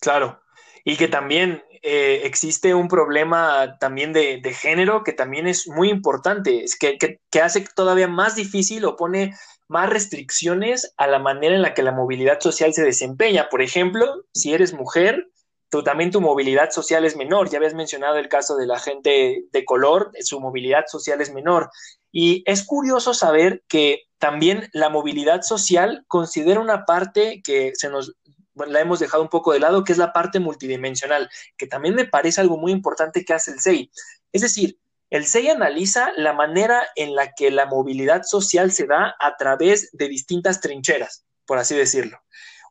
Claro, 0.00 0.40
y 0.84 0.96
que 0.96 1.08
también 1.08 1.62
eh, 1.82 2.22
existe 2.24 2.74
un 2.74 2.88
problema 2.88 3.78
también 3.78 4.12
de, 4.12 4.40
género 4.54 5.04
que 5.04 5.12
también 5.12 5.46
es 5.46 5.68
muy 5.68 5.90
importante, 5.90 6.64
es 6.64 6.78
que, 6.78 6.98
que, 6.98 7.40
hace 7.40 7.64
todavía 7.74 8.08
más 8.08 8.36
difícil 8.36 8.84
o 8.84 8.96
pone 8.96 9.34
más 9.68 9.88
restricciones 9.88 10.92
a 10.96 11.06
la 11.06 11.18
manera 11.18 11.54
en 11.54 11.62
la 11.62 11.74
que 11.74 11.82
la 11.82 11.92
movilidad 11.92 12.40
social 12.40 12.72
se 12.74 12.84
desempeña. 12.84 13.48
Por 13.50 13.62
ejemplo, 13.62 14.24
si 14.32 14.52
eres 14.52 14.74
mujer, 14.74 15.28
tú, 15.74 15.82
también 15.82 16.12
tu 16.12 16.20
movilidad 16.20 16.70
social 16.70 17.04
es 17.04 17.16
menor. 17.16 17.50
Ya 17.50 17.58
habías 17.58 17.74
mencionado 17.74 18.16
el 18.16 18.28
caso 18.28 18.56
de 18.56 18.64
la 18.64 18.78
gente 18.78 19.46
de 19.50 19.64
color, 19.64 20.12
su 20.20 20.38
movilidad 20.38 20.84
social 20.86 21.20
es 21.20 21.34
menor. 21.34 21.68
Y 22.12 22.44
es 22.46 22.64
curioso 22.64 23.12
saber 23.12 23.64
que 23.66 24.02
también 24.18 24.70
la 24.72 24.88
movilidad 24.88 25.42
social 25.42 26.04
considera 26.06 26.60
una 26.60 26.84
parte 26.84 27.42
que 27.42 27.72
se 27.74 27.88
nos 27.88 28.14
la 28.54 28.78
hemos 28.78 29.00
dejado 29.00 29.24
un 29.24 29.28
poco 29.28 29.52
de 29.52 29.58
lado, 29.58 29.82
que 29.82 29.90
es 29.90 29.98
la 29.98 30.12
parte 30.12 30.38
multidimensional, 30.38 31.28
que 31.56 31.66
también 31.66 31.96
me 31.96 32.04
parece 32.04 32.40
algo 32.40 32.56
muy 32.56 32.70
importante 32.70 33.24
que 33.24 33.34
hace 33.34 33.50
el 33.50 33.58
SEI. 33.58 33.90
Es 34.30 34.42
decir, 34.42 34.78
el 35.10 35.26
SEI 35.26 35.48
analiza 35.48 36.12
la 36.16 36.34
manera 36.34 36.86
en 36.94 37.16
la 37.16 37.32
que 37.32 37.50
la 37.50 37.66
movilidad 37.66 38.22
social 38.22 38.70
se 38.70 38.86
da 38.86 39.16
a 39.18 39.36
través 39.36 39.90
de 39.90 40.06
distintas 40.06 40.60
trincheras, 40.60 41.24
por 41.46 41.58
así 41.58 41.74
decirlo. 41.74 42.20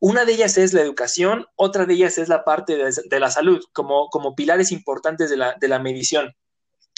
Una 0.06 0.26
de 0.26 0.34
ellas 0.34 0.58
es 0.58 0.74
la 0.74 0.82
educación, 0.82 1.48
otra 1.56 1.86
de 1.86 1.94
ellas 1.94 2.18
es 2.18 2.28
la 2.28 2.44
parte 2.44 2.76
de, 2.76 3.20
la 3.22 3.32
salud, 3.32 3.64
como, 3.72 4.36
pilares 4.36 4.74
importantes 4.74 5.30
de 5.30 5.38
la, 5.38 5.56
de 5.58 5.80
medición. 5.80 6.36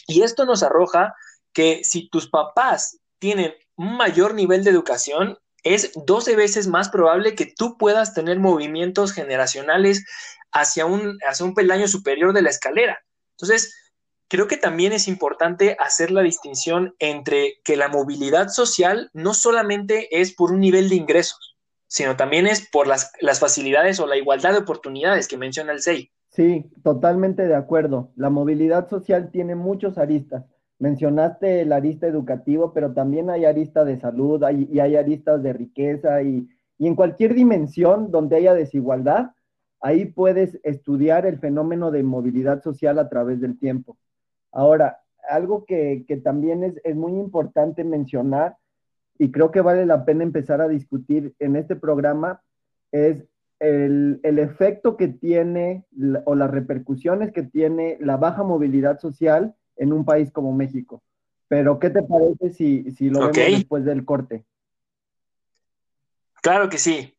Y 0.08 0.24
esto 0.24 0.44
nos 0.48 0.64
arroja 0.64 1.14
que 1.54 1.84
si 1.84 2.10
tus 2.10 2.28
papás 2.28 2.98
tienen 3.20 3.54
un 3.76 3.96
mayor 3.96 4.34
nivel 4.34 4.64
de 4.64 4.72
educación, 4.72 5.38
es 5.62 5.92
12 5.94 6.36
veces 6.36 6.66
más 6.66 6.90
probable 6.90 7.36
que 7.36 7.46
tú 7.46 7.78
puedas 7.78 8.16
tener 8.16 8.40
movimientos 8.40 9.14
generacionales 9.14 10.04
hacia 10.52 10.88
un, 10.88 11.20
hacia 11.30 11.46
un 11.46 11.54
peldaño 11.54 11.88
superior 11.88 12.34
de 12.34 12.42
la 12.42 12.50
escalera. 12.50 12.98
Entonces, 13.38 13.72
creo 14.28 14.48
que 14.48 14.58
también 14.58 14.94
es 14.94 15.08
importante 15.08 15.78
hacer 15.80 16.10
la 16.10 16.24
distinción 16.24 16.96
entre 16.98 17.62
que 17.64 17.78
la 17.78 17.88
movilidad 17.88 18.48
social 18.48 19.12
no 19.14 19.36
solamente 19.36 20.08
es 20.20 20.34
por 20.34 20.52
un 20.52 20.62
nivel 20.62 20.90
de 20.90 20.96
ingresos, 20.96 21.55
sino 21.88 22.16
también 22.16 22.48
es 22.48 22.68
por 22.70 22.88
las, 22.88 23.12
las 23.22 23.40
facilidades 23.40 24.00
o 24.00 24.08
la 24.08 24.18
igualdad 24.18 24.52
de 24.52 24.60
oportunidades 24.60 25.28
que 25.28 25.38
menciona 25.38 25.72
el 25.72 25.82
SEI. 25.82 26.12
Sí, 26.30 26.66
totalmente 26.84 27.48
de 27.48 27.56
acuerdo. 27.56 28.12
La 28.16 28.30
movilidad 28.30 28.90
social 28.90 29.30
tiene 29.32 29.56
muchos 29.56 29.98
aristas 29.98 30.44
mencionaste 30.80 31.62
el 31.62 31.72
arista 31.72 32.08
educativo, 32.08 32.74
pero 32.74 32.94
también 32.94 33.30
hay 33.30 33.46
arista 33.46 33.86
de 33.86 34.00
salud 34.00 34.44
y 34.52 34.80
hay 34.80 34.96
aristas 34.96 35.42
de 35.42 35.54
riqueza 35.54 36.22
y, 36.22 36.48
en 36.80 36.96
cualquier 36.96 37.34
dimensión 37.34 38.12
donde 38.12 38.36
haya 38.36 38.54
desigualdad, 38.54 39.32
ahí 39.80 40.06
puedes 40.06 40.60
estudiar 40.64 41.26
el 41.26 41.40
fenómeno 41.40 41.90
de 41.90 42.04
movilidad 42.04 42.62
social 42.62 43.00
a 43.00 43.08
través 43.08 43.40
del 43.40 43.58
tiempo. 43.58 43.98
Ahora, 44.52 45.00
algo 45.30 45.64
que, 45.66 46.06
también 46.24 46.64
es, 46.84 46.96
muy 46.96 47.14
importante 47.14 47.86
mencionar 47.86 48.58
y 49.18 49.32
creo 49.32 49.52
que 49.52 49.62
vale 49.62 49.86
la 49.86 50.06
pena 50.06 50.24
empezar 50.24 50.62
a 50.62 50.68
discutir 50.68 51.34
en 51.40 51.56
este 51.56 51.76
programa 51.76 52.42
es 52.92 53.26
el, 53.60 54.20
el 54.24 54.40
efecto 54.40 54.98
que 54.98 55.08
tiene 55.08 55.86
o 56.26 56.36
las 56.36 56.52
repercusiones 56.52 57.32
que 57.32 57.44
tiene 57.44 57.98
la 58.02 58.18
baja 58.18 58.44
movilidad 58.44 59.00
social 59.00 59.56
en 59.78 59.94
un 59.94 60.06
país 60.06 60.32
como 60.32 60.54
México. 60.54 61.02
Pero, 61.48 61.80
¿qué 61.80 61.90
te 61.90 62.02
parece 62.02 62.50
si, 62.52 62.92
si 62.92 63.10
lo 63.10 63.20
vemos 63.20 63.36
después 63.36 63.86
del 63.86 64.04
corte? 64.04 64.46
Claro 66.42 66.70
que 66.70 66.78
sí. 66.78 67.15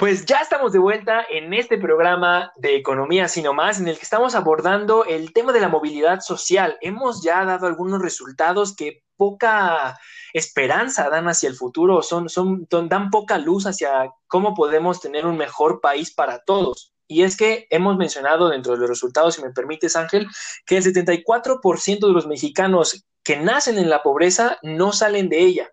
Pues 0.00 0.24
ya 0.24 0.38
estamos 0.38 0.72
de 0.72 0.78
vuelta 0.78 1.26
en 1.28 1.52
este 1.52 1.76
programa 1.76 2.54
de 2.56 2.74
Economía 2.74 3.28
Sino 3.28 3.52
Más, 3.52 3.78
en 3.78 3.86
el 3.86 3.98
que 3.98 4.02
estamos 4.02 4.34
abordando 4.34 5.04
el 5.04 5.34
tema 5.34 5.52
de 5.52 5.60
la 5.60 5.68
movilidad 5.68 6.20
social. 6.20 6.78
Hemos 6.80 7.22
ya 7.22 7.44
dado 7.44 7.66
algunos 7.66 8.00
resultados 8.00 8.74
que 8.74 9.02
poca 9.18 10.00
esperanza 10.32 11.10
dan 11.10 11.28
hacia 11.28 11.50
el 11.50 11.54
futuro, 11.54 12.00
son, 12.00 12.30
son, 12.30 12.66
dan 12.70 13.10
poca 13.10 13.36
luz 13.36 13.66
hacia 13.66 14.10
cómo 14.26 14.54
podemos 14.54 15.02
tener 15.02 15.26
un 15.26 15.36
mejor 15.36 15.82
país 15.82 16.14
para 16.14 16.44
todos. 16.44 16.94
Y 17.06 17.24
es 17.24 17.36
que 17.36 17.66
hemos 17.68 17.98
mencionado 17.98 18.48
dentro 18.48 18.72
de 18.72 18.78
los 18.78 18.88
resultados, 18.88 19.34
si 19.34 19.42
me 19.42 19.50
permites, 19.50 19.96
Ángel, 19.96 20.28
que 20.64 20.78
el 20.78 20.82
74% 20.82 22.06
de 22.06 22.12
los 22.14 22.26
mexicanos 22.26 23.04
que 23.22 23.36
nacen 23.36 23.76
en 23.76 23.90
la 23.90 24.02
pobreza 24.02 24.56
no 24.62 24.92
salen 24.92 25.28
de 25.28 25.40
ella 25.40 25.70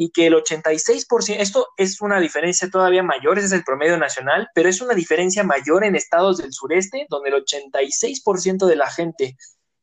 y 0.00 0.10
que 0.10 0.28
el 0.28 0.34
86%, 0.34 1.36
esto 1.40 1.68
es 1.76 2.00
una 2.00 2.20
diferencia 2.20 2.70
todavía 2.70 3.02
mayor, 3.02 3.36
ese 3.36 3.48
es 3.48 3.52
el 3.52 3.64
promedio 3.64 3.98
nacional, 3.98 4.48
pero 4.54 4.68
es 4.68 4.80
una 4.80 4.94
diferencia 4.94 5.42
mayor 5.42 5.82
en 5.84 5.96
estados 5.96 6.38
del 6.38 6.52
sureste, 6.52 7.06
donde 7.10 7.30
el 7.30 7.44
86% 7.44 8.66
de 8.66 8.76
la 8.76 8.88
gente 8.88 9.36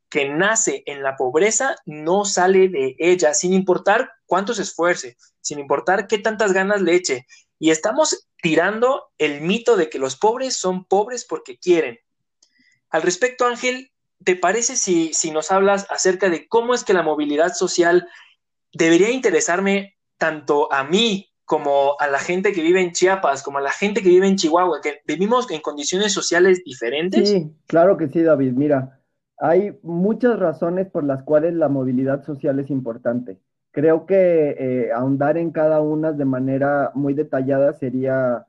que 0.09 0.29
nace 0.29 0.83
en 0.85 1.03
la 1.03 1.17
pobreza 1.17 1.75
no 1.85 2.23
sale 2.23 2.69
de 2.69 2.95
ella, 2.97 3.33
sin 3.33 3.51
importar 3.51 4.09
cuánto 4.25 4.53
se 4.53 4.61
esfuerce, 4.61 5.17
sin 5.41 5.59
importar 5.59 6.07
qué 6.07 6.17
tantas 6.17 6.53
ganas 6.53 6.81
le 6.81 6.95
eche. 6.95 7.27
Y 7.59 7.71
estamos 7.71 8.29
tirando 8.41 9.11
el 9.17 9.41
mito 9.41 9.75
de 9.75 9.89
que 9.89 9.99
los 9.99 10.15
pobres 10.15 10.55
son 10.55 10.85
pobres 10.85 11.25
porque 11.25 11.57
quieren. 11.57 11.99
Al 12.89 13.01
respecto, 13.01 13.45
Ángel, 13.45 13.91
¿te 14.23 14.37
parece 14.37 14.77
si, 14.77 15.13
si 15.13 15.31
nos 15.31 15.51
hablas 15.51 15.87
acerca 15.89 16.29
de 16.29 16.47
cómo 16.47 16.73
es 16.73 16.85
que 16.85 16.93
la 16.93 17.03
movilidad 17.03 17.53
social 17.53 18.07
debería 18.71 19.09
interesarme 19.09 19.94
tanto 20.17 20.71
a 20.71 20.83
mí 20.83 21.29
como 21.45 21.95
a 21.99 22.07
la 22.07 22.17
gente 22.17 22.51
que 22.51 22.61
vive 22.61 22.81
en 22.81 22.91
Chiapas, 22.91 23.43
como 23.43 23.59
a 23.59 23.61
la 23.61 23.71
gente 23.71 24.01
que 24.01 24.09
vive 24.09 24.27
en 24.27 24.35
Chihuahua, 24.35 24.81
que 24.81 24.99
vivimos 25.07 25.49
en 25.51 25.61
condiciones 25.61 26.11
sociales 26.11 26.63
diferentes? 26.65 27.29
Sí, 27.29 27.51
claro 27.67 27.97
que 27.97 28.07
sí, 28.07 28.23
David. 28.23 28.53
Mira, 28.53 28.99
hay 29.37 29.77
muchas 29.83 30.39
razones 30.39 30.89
por 30.89 31.03
las 31.03 31.23
cuales 31.23 31.53
la 31.53 31.69
movilidad 31.69 32.23
social 32.25 32.59
es 32.59 32.71
importante. 32.71 33.37
Creo 33.71 34.05
que 34.05 34.55
eh, 34.57 34.91
ahondar 34.91 35.37
en 35.37 35.51
cada 35.51 35.81
una 35.81 36.13
de 36.13 36.25
manera 36.25 36.91
muy 36.95 37.13
detallada 37.13 37.73
sería, 37.73 38.47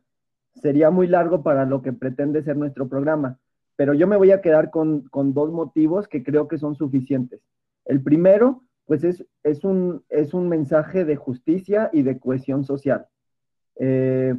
sería 0.55 0.91
muy 0.91 1.07
largo 1.07 1.43
para 1.43 1.67
lo 1.67 1.83
que 1.83 1.93
pretende 1.93 2.43
ser 2.43 2.57
nuestro 2.57 2.89
programa, 2.89 3.39
pero 3.75 3.93
yo 3.93 4.07
me 4.07 4.17
voy 4.17 4.31
a 4.31 4.41
quedar 4.41 4.71
con, 4.71 5.03
con 5.09 5.35
dos 5.35 5.51
motivos 5.51 6.09
que 6.09 6.23
creo 6.23 6.49
que 6.49 6.59
son 6.59 6.77
suficientes. 6.77 7.41
El 7.85 8.03
primero 8.03 8.63
pues 8.87 9.03
es, 9.05 9.65
un, 9.65 10.05
es 10.09 10.33
un 10.33 10.49
mensaje 10.49 11.05
de 11.05 11.17
justicia 11.17 11.91
y 11.93 12.03
de 12.03 12.19
cohesión 12.19 12.65
social. 12.65 13.07
Eh, 13.79 14.35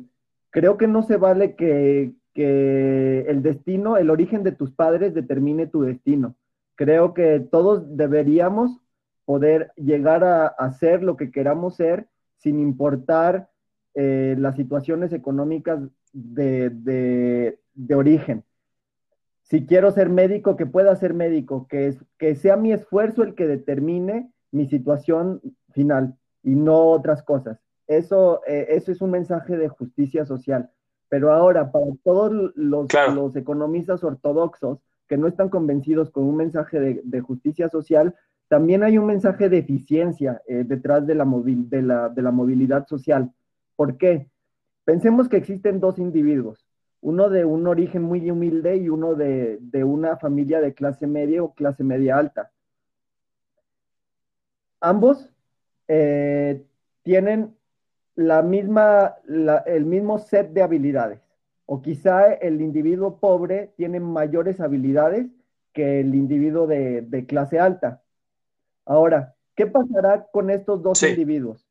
creo 0.49 0.77
que 0.77 0.87
no 0.87 1.03
se 1.03 1.17
vale 1.17 1.55
que, 1.55 2.13
el 2.33 3.41
destino, 3.41 3.97
el 3.97 4.11
origen 4.11 4.43
de 4.43 4.51
tus 4.51 4.71
padres 4.71 5.15
determine 5.15 5.65
tu 5.65 5.81
destino. 5.81 6.35
Creo 6.75 7.15
que 7.15 7.39
todos 7.39 7.97
deberíamos 7.97 8.79
poder 9.25 9.71
llegar 9.75 10.23
a, 10.23 10.45
hacer 10.45 11.01
lo 11.01 11.17
que 11.17 11.31
queramos 11.31 11.75
ser 11.75 12.07
sin 12.35 12.59
importar 12.59 13.49
eh, 13.95 14.35
las 14.37 14.55
situaciones 14.55 15.13
económicas 15.13 15.79
de, 16.13 17.57
origen. 17.89 18.43
Si 19.41 19.65
quiero 19.65 19.89
ser 19.89 20.09
médico, 20.09 20.55
que 20.57 20.67
pueda 20.67 20.95
ser 20.95 21.15
médico, 21.15 21.67
que, 21.67 21.87
es, 21.87 22.05
que 22.19 22.35
sea 22.35 22.55
mi 22.55 22.71
esfuerzo 22.71 23.23
el 23.23 23.33
que 23.33 23.47
determine 23.47 24.31
mi 24.51 24.67
situación 24.67 25.41
final 25.71 26.17
y 26.43 26.55
no 26.55 26.91
otras 26.91 27.23
cosas. 27.23 27.59
Eso, 27.87 28.41
eh, 28.45 28.67
eso 28.69 28.91
es 28.91 29.01
un 29.01 29.11
mensaje 29.11 29.57
de 29.57 29.69
justicia 29.69 30.25
social. 30.25 30.69
Pero 31.09 31.31
ahora, 31.31 31.71
para 31.71 31.85
todos 32.03 32.31
los, 32.55 32.87
los 33.13 33.35
economistas 33.35 34.03
ortodoxos 34.03 34.79
que 35.07 35.17
no 35.17 35.27
están 35.27 35.49
convencidos 35.49 36.11
con 36.11 36.25
un 36.25 36.35
mensaje 36.35 37.01
de, 37.03 37.21
justicia 37.21 37.69
social, 37.69 38.13
también 38.49 38.83
hay 38.83 38.97
un 38.97 39.05
mensaje 39.05 39.47
de 39.47 39.59
eficiencia 39.59 40.41
eh, 40.47 40.63
detrás 40.65 41.07
de 41.07 41.15
la, 41.15 41.25
de, 41.25 41.81
la, 41.81 42.09
de 42.09 42.21
la 42.21 42.31
movilidad 42.31 42.87
social. 42.87 43.31
¿Por 43.77 43.97
qué? 43.97 44.29
Pensemos 44.83 45.29
que 45.29 45.37
existen 45.37 45.79
dos 45.79 45.97
individuos, 45.97 46.65
uno 46.99 47.29
de 47.29 47.45
un 47.45 47.67
origen 47.67 48.03
muy 48.03 48.29
humilde 48.29 48.75
y 48.77 48.89
uno 48.89 49.15
de, 49.15 49.59
de 49.61 49.83
una 49.85 50.17
familia 50.17 50.59
de 50.59 50.73
clase 50.73 51.07
media 51.07 51.41
o 51.41 51.53
clase 51.53 51.83
media 51.83 52.17
alta 52.17 52.51
ambos 54.79 55.29
eh, 55.87 56.63
tienen 57.03 57.55
la 58.15 58.41
misma, 58.41 59.15
el 59.65 59.85
mismo 59.85 60.17
set 60.17 60.51
de 60.51 60.61
habilidades. 60.61 61.21
O 61.65 61.81
quizá 61.81 62.33
el 62.33 62.61
individuo 62.61 63.19
pobre 63.19 63.73
tiene 63.75 63.99
mayores 63.99 64.59
habilidades 64.59 65.27
que 65.73 65.99
el 65.99 66.15
individuo 66.15 66.65
de, 66.65 67.25
clase 67.27 67.59
alta. 67.59 68.01
Ahora, 68.85 69.35
¿qué 69.55 69.67
pasará 69.67 70.27
con 70.31 70.49
estos 70.49 70.81
dos 70.81 71.03
individuos? 71.03 71.67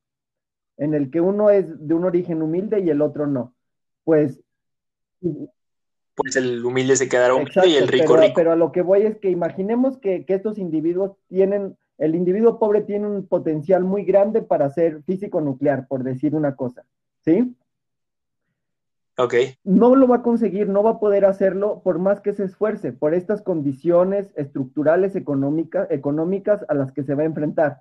En 0.76 0.94
el 0.94 1.10
que 1.10 1.20
uno 1.20 1.50
es 1.50 1.66
de 1.86 1.94
un 1.94 2.04
origen 2.04 2.42
humilde 2.42 2.80
y 2.80 2.90
el 2.90 3.00
otro 3.00 3.26
no. 3.26 3.54
Pues 4.04 4.40
pues 6.16 6.34
el 6.36 6.64
humilde 6.64 6.96
se 6.96 7.08
quedará 7.08 7.34
humilde 7.34 7.68
y 7.68 7.76
el 7.76 7.88
rico 7.88 8.14
pero, 8.14 8.22
rico. 8.22 8.34
Pero 8.36 8.52
a 8.52 8.56
lo 8.56 8.72
que 8.72 8.82
voy 8.82 9.02
es 9.02 9.18
que 9.18 9.30
imaginemos 9.30 9.98
que, 9.98 10.25
que 10.25 10.34
estos 10.34 10.56
individuos 10.58 11.12
tienen, 11.28 11.76
el 11.99 12.15
individuo 12.15 12.59
pobre 12.59 12.83
tiene 12.83 13.07
un 13.07 13.26
potencial 13.26 13.85
muy 13.85 14.05
grande 14.05 14.43
para 14.43 14.71
ser 14.71 15.03
físico 15.03 15.41
nuclear, 15.41 15.87
por 15.88 16.05
decir 16.05 16.35
una 16.35 16.55
cosa, 16.55 16.85
¿sí? 17.25 17.57
Ok. 19.19 19.35
No 19.65 19.97
lo 19.97 20.07
va 20.07 20.17
a 20.17 20.23
conseguir, 20.23 20.69
no 20.69 20.83
va 20.83 20.91
a 20.91 21.00
poder 21.00 21.25
hacerlo 21.25 21.81
por 21.83 21.99
más 21.99 22.21
que 22.21 22.35
se 22.35 22.45
esfuerce, 22.45 22.93
por 22.93 23.15
estas 23.15 23.41
condiciones 23.41 24.31
estructurales 24.37 25.17
económicas, 25.17 25.91
económicas 25.91 26.67
a 26.69 26.75
las 26.75 26.93
que 26.93 27.03
se 27.03 27.15
va 27.15 27.23
a 27.23 27.26
enfrentar. 27.26 27.81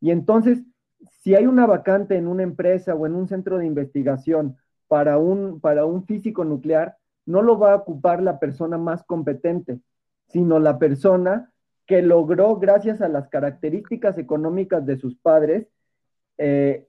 Y 0.00 0.10
entonces, 0.10 0.62
si 1.20 1.34
hay 1.34 1.46
una 1.46 1.66
vacante 1.66 2.16
en 2.16 2.26
una 2.26 2.44
empresa 2.44 2.94
o 2.94 3.06
en 3.06 3.14
un 3.14 3.28
centro 3.28 3.58
de 3.58 3.66
investigación 3.66 4.56
para 4.88 5.18
un, 5.18 5.60
para 5.60 5.84
un 5.84 6.06
físico 6.06 6.44
nuclear, 6.44 6.96
no 7.26 7.42
lo 7.42 7.58
va 7.58 7.72
a 7.72 7.76
ocupar 7.76 8.22
la 8.22 8.38
persona 8.38 8.78
más 8.78 9.04
competente, 9.04 9.80
sino 10.28 10.58
la 10.58 10.78
persona 10.78 11.49
que 11.90 12.02
logró, 12.02 12.54
gracias 12.54 13.00
a 13.00 13.08
las 13.08 13.26
características 13.26 14.16
económicas 14.16 14.86
de 14.86 14.96
sus 14.96 15.16
padres, 15.16 15.66
eh, 16.38 16.86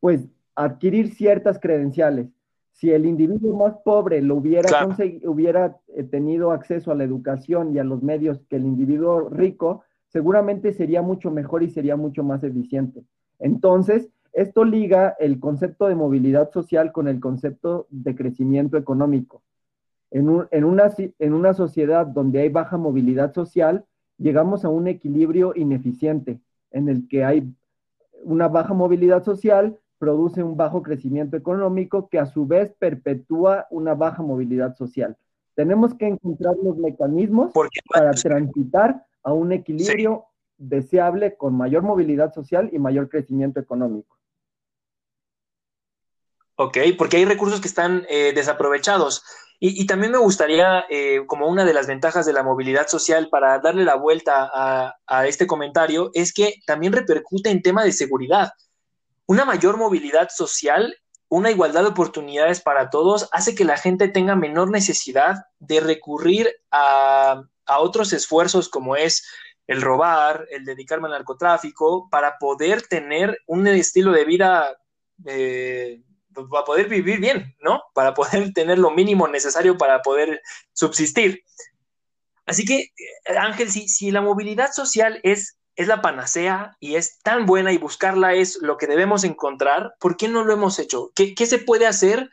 pues 0.00 0.26
adquirir 0.54 1.14
ciertas 1.14 1.58
credenciales. 1.60 2.28
Si 2.72 2.90
el 2.90 3.04
individuo 3.04 3.54
más 3.54 3.74
pobre 3.84 4.22
lo 4.22 4.36
hubiera, 4.36 4.66
claro. 4.70 4.96
hubiera 5.24 5.76
eh, 5.88 6.02
tenido 6.02 6.52
acceso 6.52 6.92
a 6.92 6.94
la 6.94 7.04
educación 7.04 7.74
y 7.74 7.78
a 7.78 7.84
los 7.84 8.02
medios 8.02 8.40
que 8.48 8.56
el 8.56 8.64
individuo 8.64 9.28
rico, 9.28 9.82
seguramente 10.08 10.72
sería 10.72 11.02
mucho 11.02 11.30
mejor 11.30 11.62
y 11.62 11.68
sería 11.68 11.96
mucho 11.96 12.24
más 12.24 12.42
eficiente. 12.42 13.04
Entonces, 13.38 14.08
esto 14.32 14.64
liga 14.64 15.14
el 15.18 15.38
concepto 15.40 15.88
de 15.88 15.94
movilidad 15.94 16.50
social 16.52 16.90
con 16.90 17.06
el 17.06 17.20
concepto 17.20 17.86
de 17.90 18.16
crecimiento 18.16 18.78
económico. 18.78 19.42
En, 20.14 20.28
un, 20.28 20.46
en, 20.52 20.62
una, 20.62 20.94
en, 21.18 21.34
una, 21.34 21.54
sociedad 21.54 22.06
donde 22.06 22.40
hay 22.40 22.48
baja 22.48 22.76
movilidad 22.76 23.34
social, 23.34 23.84
llegamos 24.16 24.64
a 24.64 24.68
un 24.68 24.86
equilibrio 24.86 25.52
ineficiente, 25.56 26.40
en 26.70 26.88
el 26.88 27.08
que 27.08 27.24
hay 27.24 27.52
una 28.22 28.46
baja 28.46 28.74
movilidad 28.74 29.24
social, 29.24 29.76
produce 29.98 30.40
un 30.44 30.56
bajo 30.56 30.84
crecimiento 30.84 31.36
económico 31.36 32.08
que 32.08 32.20
a 32.20 32.26
su 32.26 32.46
vez 32.46 32.72
perpetúa 32.78 33.66
una 33.70 33.94
baja 33.96 34.22
movilidad 34.22 34.76
social. 34.76 35.16
Tenemos 35.56 35.94
que 35.94 36.06
encontrar 36.06 36.54
los 36.62 36.76
mecanismos 36.76 37.52
para 37.92 38.12
transitar 38.12 39.04
a 39.24 39.32
un 39.32 39.50
equilibrio 39.50 40.26
sí. 40.28 40.54
deseable 40.58 41.36
con 41.36 41.56
mayor 41.56 41.82
movilidad 41.82 42.32
social 42.32 42.70
y 42.72 42.78
mayor 42.78 43.08
crecimiento 43.08 43.58
económico. 43.58 44.16
Ok, 46.56 46.78
porque 46.96 47.16
hay 47.16 47.24
recursos 47.24 47.60
que 47.60 47.66
están 47.66 48.06
eh, 48.08 48.32
desaprovechados. 48.32 49.24
Y, 49.60 49.80
y, 49.82 49.86
también 49.86 50.12
me 50.12 50.18
gustaría, 50.18 50.84
eh, 50.90 51.22
como 51.26 51.48
una 51.48 51.64
de 51.64 51.72
las 51.72 51.86
ventajas 51.86 52.26
de 52.26 52.32
la 52.32 52.42
movilidad 52.42 52.88
social, 52.88 53.28
para 53.30 53.58
darle 53.60 53.84
la 53.84 53.94
vuelta 53.94 54.50
a, 54.52 55.26
este 55.26 55.46
comentario, 55.46 56.10
es 56.12 56.32
que 56.32 56.56
también 56.66 56.92
repercute 56.92 57.50
en 57.50 57.62
tema 57.62 57.84
de 57.84 57.92
seguridad. 57.92 58.52
Una 59.26 59.44
mayor 59.44 59.76
movilidad 59.76 60.28
social, 60.28 60.94
una 61.28 61.50
igualdad 61.50 61.82
de 61.82 61.88
oportunidades 61.88 62.60
para 62.60 62.90
todos, 62.90 63.28
hace 63.32 63.54
que 63.54 63.64
la 63.64 63.78
gente 63.78 64.08
tenga 64.08 64.36
menor 64.36 64.70
necesidad 64.70 65.44
de 65.58 65.80
recurrir 65.80 66.50
a, 66.70 67.42
a 67.66 67.78
otros 67.78 68.12
esfuerzos 68.12 68.68
como 68.68 68.96
es 68.96 69.24
el 69.66 69.80
robar, 69.80 70.46
el 70.50 70.64
dedicarme 70.64 71.06
al 71.06 71.12
narcotráfico, 71.12 72.08
para 72.10 72.36
poder 72.38 72.82
tener 72.82 73.38
un 73.46 73.66
estilo 73.66 74.12
de 74.12 74.24
vida 74.24 74.76
eh, 75.24 76.02
para 76.34 76.64
poder 76.64 76.88
vivir 76.88 77.20
bien, 77.20 77.54
¿no? 77.60 77.82
Para 77.94 78.14
poder 78.14 78.52
tener 78.54 78.78
lo 78.78 78.90
mínimo 78.90 79.28
necesario 79.28 79.78
para 79.78 80.02
poder 80.02 80.42
subsistir. 80.72 81.42
Así 82.46 82.64
que, 82.64 82.90
Ángel, 83.38 83.70
si, 83.70 83.88
si 83.88 84.10
la 84.10 84.20
movilidad 84.20 84.72
social 84.72 85.20
es, 85.22 85.56
es 85.76 85.88
la 85.88 86.02
panacea 86.02 86.76
y 86.78 86.96
es 86.96 87.20
tan 87.20 87.46
buena 87.46 87.72
y 87.72 87.78
buscarla 87.78 88.34
es 88.34 88.58
lo 88.60 88.76
que 88.76 88.86
debemos 88.86 89.24
encontrar, 89.24 89.94
¿por 89.98 90.16
qué 90.16 90.28
no 90.28 90.44
lo 90.44 90.52
hemos 90.52 90.78
hecho? 90.78 91.10
¿Qué, 91.14 91.34
qué 91.34 91.46
se 91.46 91.58
puede 91.58 91.86
hacer 91.86 92.30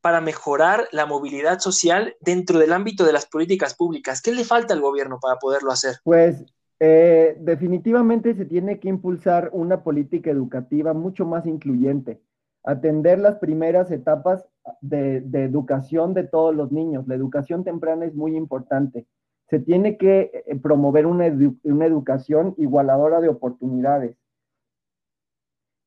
para 0.00 0.20
mejorar 0.20 0.88
la 0.90 1.06
movilidad 1.06 1.60
social 1.60 2.16
dentro 2.20 2.58
del 2.58 2.72
ámbito 2.72 3.04
de 3.04 3.12
las 3.12 3.26
políticas 3.26 3.74
públicas? 3.74 4.20
¿Qué 4.20 4.32
le 4.32 4.44
falta 4.44 4.74
al 4.74 4.80
gobierno 4.80 5.18
para 5.20 5.38
poderlo 5.38 5.70
hacer? 5.70 5.96
Pues 6.02 6.44
eh, 6.80 7.36
definitivamente 7.40 8.34
se 8.34 8.44
tiene 8.44 8.80
que 8.80 8.88
impulsar 8.88 9.50
una 9.52 9.82
política 9.82 10.30
educativa 10.30 10.92
mucho 10.92 11.24
más 11.24 11.46
incluyente 11.46 12.20
atender 12.64 13.18
las 13.18 13.36
primeras 13.36 13.90
etapas 13.90 14.48
de, 14.80 15.22
educación 15.32 16.14
de 16.14 16.24
todos 16.24 16.54
los 16.54 16.72
niños. 16.72 17.06
La 17.06 17.14
educación 17.14 17.62
temprana 17.62 18.06
es 18.06 18.14
muy 18.14 18.36
importante. 18.36 19.06
Se 19.48 19.58
tiene 19.60 19.98
que 19.98 20.44
eh, 20.46 20.56
promover 20.56 21.06
una, 21.06 21.26
una 21.62 21.86
educación 21.86 22.54
igualadora 22.56 23.20
de 23.20 23.28
oportunidades. 23.28 24.16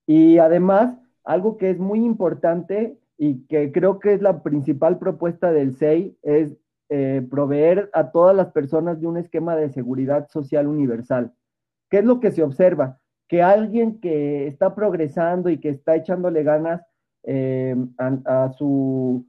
Y 0.05 0.37
además, 0.37 0.95
algo 1.23 1.57
que 1.57 1.71
es 1.71 1.79
muy 1.79 2.05
importante 2.05 2.97
y 3.17 3.45
que 3.47 3.71
creo 3.71 3.99
que 3.99 4.13
es 4.13 4.21
la 4.21 4.43
principal 4.43 4.99
propuesta 4.99 5.51
del 5.51 5.75
SEI 5.75 6.17
es 6.21 6.55
eh, 6.89 7.27
proveer 7.29 7.89
a 7.93 8.11
todas 8.11 8.35
las 8.35 8.51
personas 8.53 9.01
de 9.01 9.07
un 9.07 9.17
esquema 9.17 9.55
de 9.55 9.69
seguridad 9.69 10.29
social 10.29 10.67
universal. 10.67 11.33
¿Qué 11.89 11.97
es 11.99 12.05
lo 12.05 12.19
que 12.19 12.31
se 12.31 12.43
observa? 12.43 12.99
Que 13.27 13.41
alguien 13.41 13.99
que 13.99 14.47
está 14.47 14.73
progresando 14.73 15.49
y 15.49 15.59
que 15.59 15.69
está 15.69 15.95
echándole 15.95 16.43
ganas 16.43 16.81
eh, 17.23 17.75
a, 17.97 18.51
su, 18.53 19.25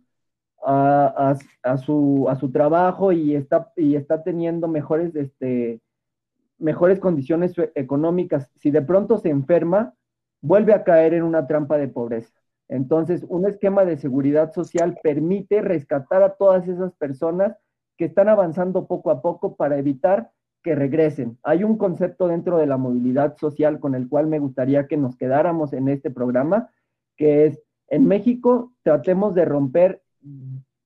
a, 0.64 1.34
a, 1.62 1.76
su, 1.78 2.26
a 2.28 2.36
su 2.36 2.52
trabajo 2.52 3.12
y 3.12 3.34
está, 3.34 3.72
y 3.76 3.96
está 3.96 4.22
teniendo 4.22 4.68
mejores, 4.68 5.14
este, 5.16 5.80
mejores 6.58 7.00
condiciones 7.00 7.54
económicas, 7.74 8.50
si 8.56 8.70
de 8.70 8.82
pronto 8.82 9.18
se 9.18 9.30
enferma, 9.30 9.94
vuelve 10.40 10.74
a 10.74 10.84
caer 10.84 11.14
en 11.14 11.24
una 11.24 11.46
trampa 11.46 11.76
de 11.76 11.88
pobreza. 11.88 12.32
Entonces, 12.68 13.24
un 13.28 13.46
esquema 13.46 13.84
de 13.84 13.96
seguridad 13.96 14.52
social 14.52 14.98
permite 15.02 15.62
rescatar 15.62 16.22
a 16.22 16.34
todas 16.34 16.68
esas 16.68 16.92
personas 16.94 17.56
que 17.96 18.04
están 18.04 18.28
avanzando 18.28 18.86
poco 18.86 19.10
a 19.10 19.22
poco 19.22 19.56
para 19.56 19.78
evitar 19.78 20.30
que 20.62 20.74
regresen. 20.74 21.38
Hay 21.42 21.64
un 21.64 21.76
concepto 21.78 22.28
dentro 22.28 22.58
de 22.58 22.66
la 22.66 22.76
movilidad 22.76 23.36
social 23.36 23.80
con 23.80 23.94
el 23.94 24.08
cual 24.08 24.26
me 24.26 24.38
gustaría 24.38 24.86
que 24.86 24.96
nos 24.96 25.16
quedáramos 25.16 25.72
en 25.72 25.88
este 25.88 26.10
programa, 26.10 26.70
que 27.16 27.46
es, 27.46 27.62
en 27.88 28.06
México 28.06 28.72
tratemos 28.82 29.34
de 29.34 29.44
romper 29.44 30.02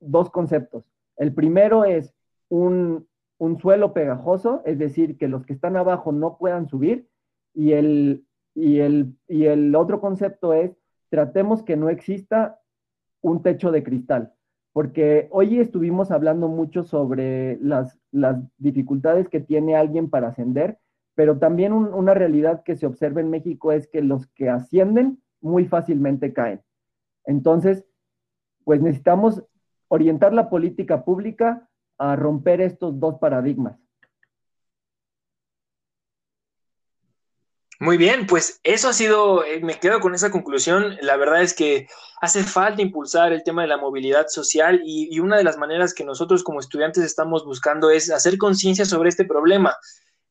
dos 0.01 0.31
conceptos. 0.31 0.85
El 1.17 1.35
primero 1.35 1.85
es 1.85 2.15
un, 2.49 3.07
un 3.39 3.59
suelo 3.59 3.93
pegajoso, 3.93 4.63
es 4.65 4.79
decir, 4.79 5.17
que 5.17 5.29
los 5.29 5.45
que 5.47 5.53
están 5.53 5.77
abajo 5.77 6.13
no 6.13 6.37
puedan 6.39 6.69
subir, 6.69 7.09
y 7.55 7.73
el, 7.73 8.27
y 8.55 8.81
el, 8.81 9.15
y 9.29 9.45
el 9.47 9.75
otro 9.75 10.01
concepto 10.01 10.55
es, 10.55 10.77
tratemos 11.11 11.63
que 11.63 11.77
no 11.77 11.89
exista 11.89 12.61
un 13.21 13.43
techo 13.43 13.71
de 13.71 13.83
cristal 13.83 14.33
porque 14.73 15.29
hoy 15.31 15.59
estuvimos 15.61 16.11
hablando 16.11 16.49
mucho 16.49 16.83
sobre 16.83 17.59
las, 17.61 17.99
dificultades 18.59 19.29
que 19.29 19.41
tiene 19.41 19.77
alguien 19.77 20.09
para 20.09 20.29
ascender, 20.29 20.79
pero 21.15 21.39
también 21.39 21.73
un, 21.73 21.93
una 21.93 22.15
realidad 22.15 22.63
que 22.63 22.77
se 22.77 22.87
observa 22.87 23.21
en 23.21 23.31
México 23.31 23.73
es 23.73 23.87
que 23.87 24.03
los 24.03 24.27
que 24.29 24.49
ascienden 24.49 25.23
muy 25.41 25.67
fácilmente 25.67 26.33
caen. 26.33 26.63
Entonces, 27.25 27.85
pues 28.65 28.81
necesitamos 28.81 29.45
orientar 29.89 30.33
la 30.33 30.49
política 30.49 31.05
pública 31.05 31.69
a 31.99 32.17
romper 32.17 32.61
estos 32.61 32.99
dos 32.99 33.19
paradigmas. 33.19 33.82
Muy 37.83 37.97
bien, 37.97 38.29
pues 38.29 38.61
eso 38.63 38.89
ha 38.89 38.93
sido, 38.93 39.45
eh, 39.45 39.59
me 39.61 39.81
quedo 39.81 39.99
con 39.99 40.15
esa 40.15 40.31
conclusión. 40.31 40.97
La 41.01 41.17
verdad 41.17 41.43
es 41.43 41.53
que 41.53 41.89
hace 42.21 42.45
falta 42.45 42.81
impulsar 42.81 43.33
el 43.33 43.43
tema 43.43 43.63
de 43.63 43.69
la 43.69 43.77
movilidad 43.77 44.29
social 44.29 44.83
y, 44.85 45.19
una 45.19 45.37
de 45.37 45.43
las 45.43 45.59
maneras 45.59 45.93
que 45.93 46.05
nosotros 46.05 46.45
como 46.45 46.61
estudiantes 46.61 47.03
estamos 47.03 47.45
buscando 47.45 47.91
es 47.91 48.09
hacer 48.13 48.39
conciencia 48.39 48.85
sobre 48.85 49.09
este 49.09 49.25
problema. 49.25 49.77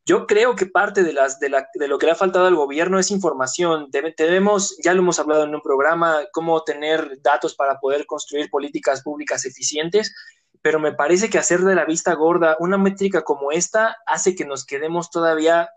Yo 0.05 0.27
creo 0.27 0.55
que 0.55 0.65
parte 0.65 1.03
de, 1.03 1.11
las, 1.11 1.41
de, 1.41 1.49
la, 1.49 1.67
de, 1.73 1.89
lo 1.89 1.97
que 1.97 2.05
le 2.05 2.13
ha 2.13 2.15
faltado 2.15 2.45
al 2.45 2.55
gobierno 2.55 2.99
es 2.99 3.11
información. 3.11 3.89
Debemos, 3.91 4.77
ya 4.81 4.93
lo 4.93 5.01
hemos 5.01 5.19
hablado 5.19 5.43
en 5.43 5.53
un 5.53 5.61
programa, 5.61 6.21
cómo 6.31 6.63
tener 6.63 7.19
datos 7.21 7.53
para 7.53 7.81
poder 7.81 8.05
construir 8.05 8.49
políticas 8.49 9.01
públicas 9.01 9.43
eficientes, 9.43 10.15
pero 10.61 10.79
me 10.79 10.93
parece 10.93 11.29
que 11.29 11.37
hacer 11.37 11.59
de 11.59 11.75
la 11.75 11.83
vista 11.83 12.13
gorda 12.13 12.55
una 12.59 12.77
métrica 12.77 13.23
como 13.23 13.51
esta 13.51 13.97
hace 14.05 14.35
que 14.35 14.45
nos 14.45 14.65
quedemos 14.65 15.11
todavía 15.11 15.69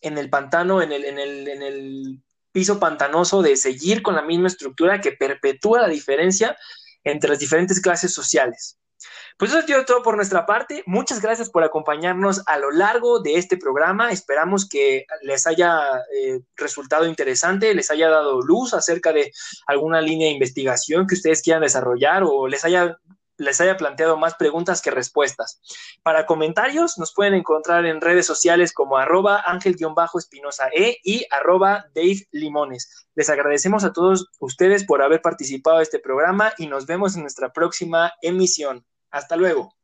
en 0.00 0.18
el 0.18 0.30
pantano, 0.30 0.82
en 0.82 0.92
el, 0.92 1.04
en, 1.04 1.18
el, 1.18 1.48
en 1.48 1.62
el 1.62 2.22
piso 2.52 2.80
pantanoso 2.80 3.42
de 3.42 3.56
seguir 3.56 4.02
con 4.02 4.14
la 4.14 4.22
misma 4.22 4.48
estructura 4.48 5.00
que 5.00 5.12
perpetúa 5.12 5.82
la 5.82 5.88
diferencia 5.88 6.56
entre 7.04 7.30
las 7.30 7.38
diferentes 7.38 7.80
clases 7.80 8.12
sociales. 8.12 8.76
Pues 9.38 9.52
eso 9.52 9.60
ha 9.60 9.66
sido 9.66 9.84
todo 9.86 10.02
por 10.02 10.16
nuestra 10.16 10.44
parte. 10.44 10.82
Muchas 10.84 11.22
gracias 11.22 11.48
por 11.48 11.64
acompañarnos 11.64 12.42
a 12.46 12.58
lo 12.58 12.70
largo 12.70 13.20
de 13.20 13.36
este 13.36 13.56
programa. 13.56 14.10
Esperamos 14.10 14.68
que 14.68 15.06
les 15.22 15.46
haya 15.46 15.80
eh, 16.14 16.40
resultado 16.56 17.06
interesante, 17.06 17.74
les 17.74 17.90
haya 17.90 18.10
dado 18.10 18.42
luz 18.42 18.74
acerca 18.74 19.14
de 19.14 19.32
alguna 19.66 20.02
línea 20.02 20.26
de 20.26 20.34
investigación 20.34 21.06
que 21.06 21.14
ustedes 21.14 21.40
quieran 21.40 21.62
desarrollar 21.62 22.22
o 22.24 22.46
les 22.48 22.66
haya 22.66 22.98
les 23.40 23.60
haya 23.60 23.76
planteado 23.76 24.16
más 24.16 24.34
preguntas 24.34 24.82
que 24.82 24.90
respuestas. 24.90 25.60
Para 26.02 26.26
comentarios 26.26 26.98
nos 26.98 27.14
pueden 27.14 27.34
encontrar 27.34 27.86
en 27.86 28.00
redes 28.00 28.26
sociales 28.26 28.72
como 28.72 28.98
arroba 28.98 29.42
ángel-espinosa 29.46 30.68
e 30.74 30.98
y 31.02 31.24
arroba 31.30 31.86
Dave 31.94 32.28
Limones. 32.32 33.06
Les 33.14 33.30
agradecemos 33.30 33.84
a 33.84 33.92
todos 33.92 34.28
ustedes 34.40 34.84
por 34.84 35.02
haber 35.02 35.22
participado 35.22 35.78
de 35.78 35.84
este 35.84 35.98
programa 35.98 36.52
y 36.58 36.66
nos 36.66 36.86
vemos 36.86 37.16
en 37.16 37.22
nuestra 37.22 37.52
próxima 37.52 38.12
emisión. 38.20 38.84
Hasta 39.10 39.36
luego. 39.36 39.79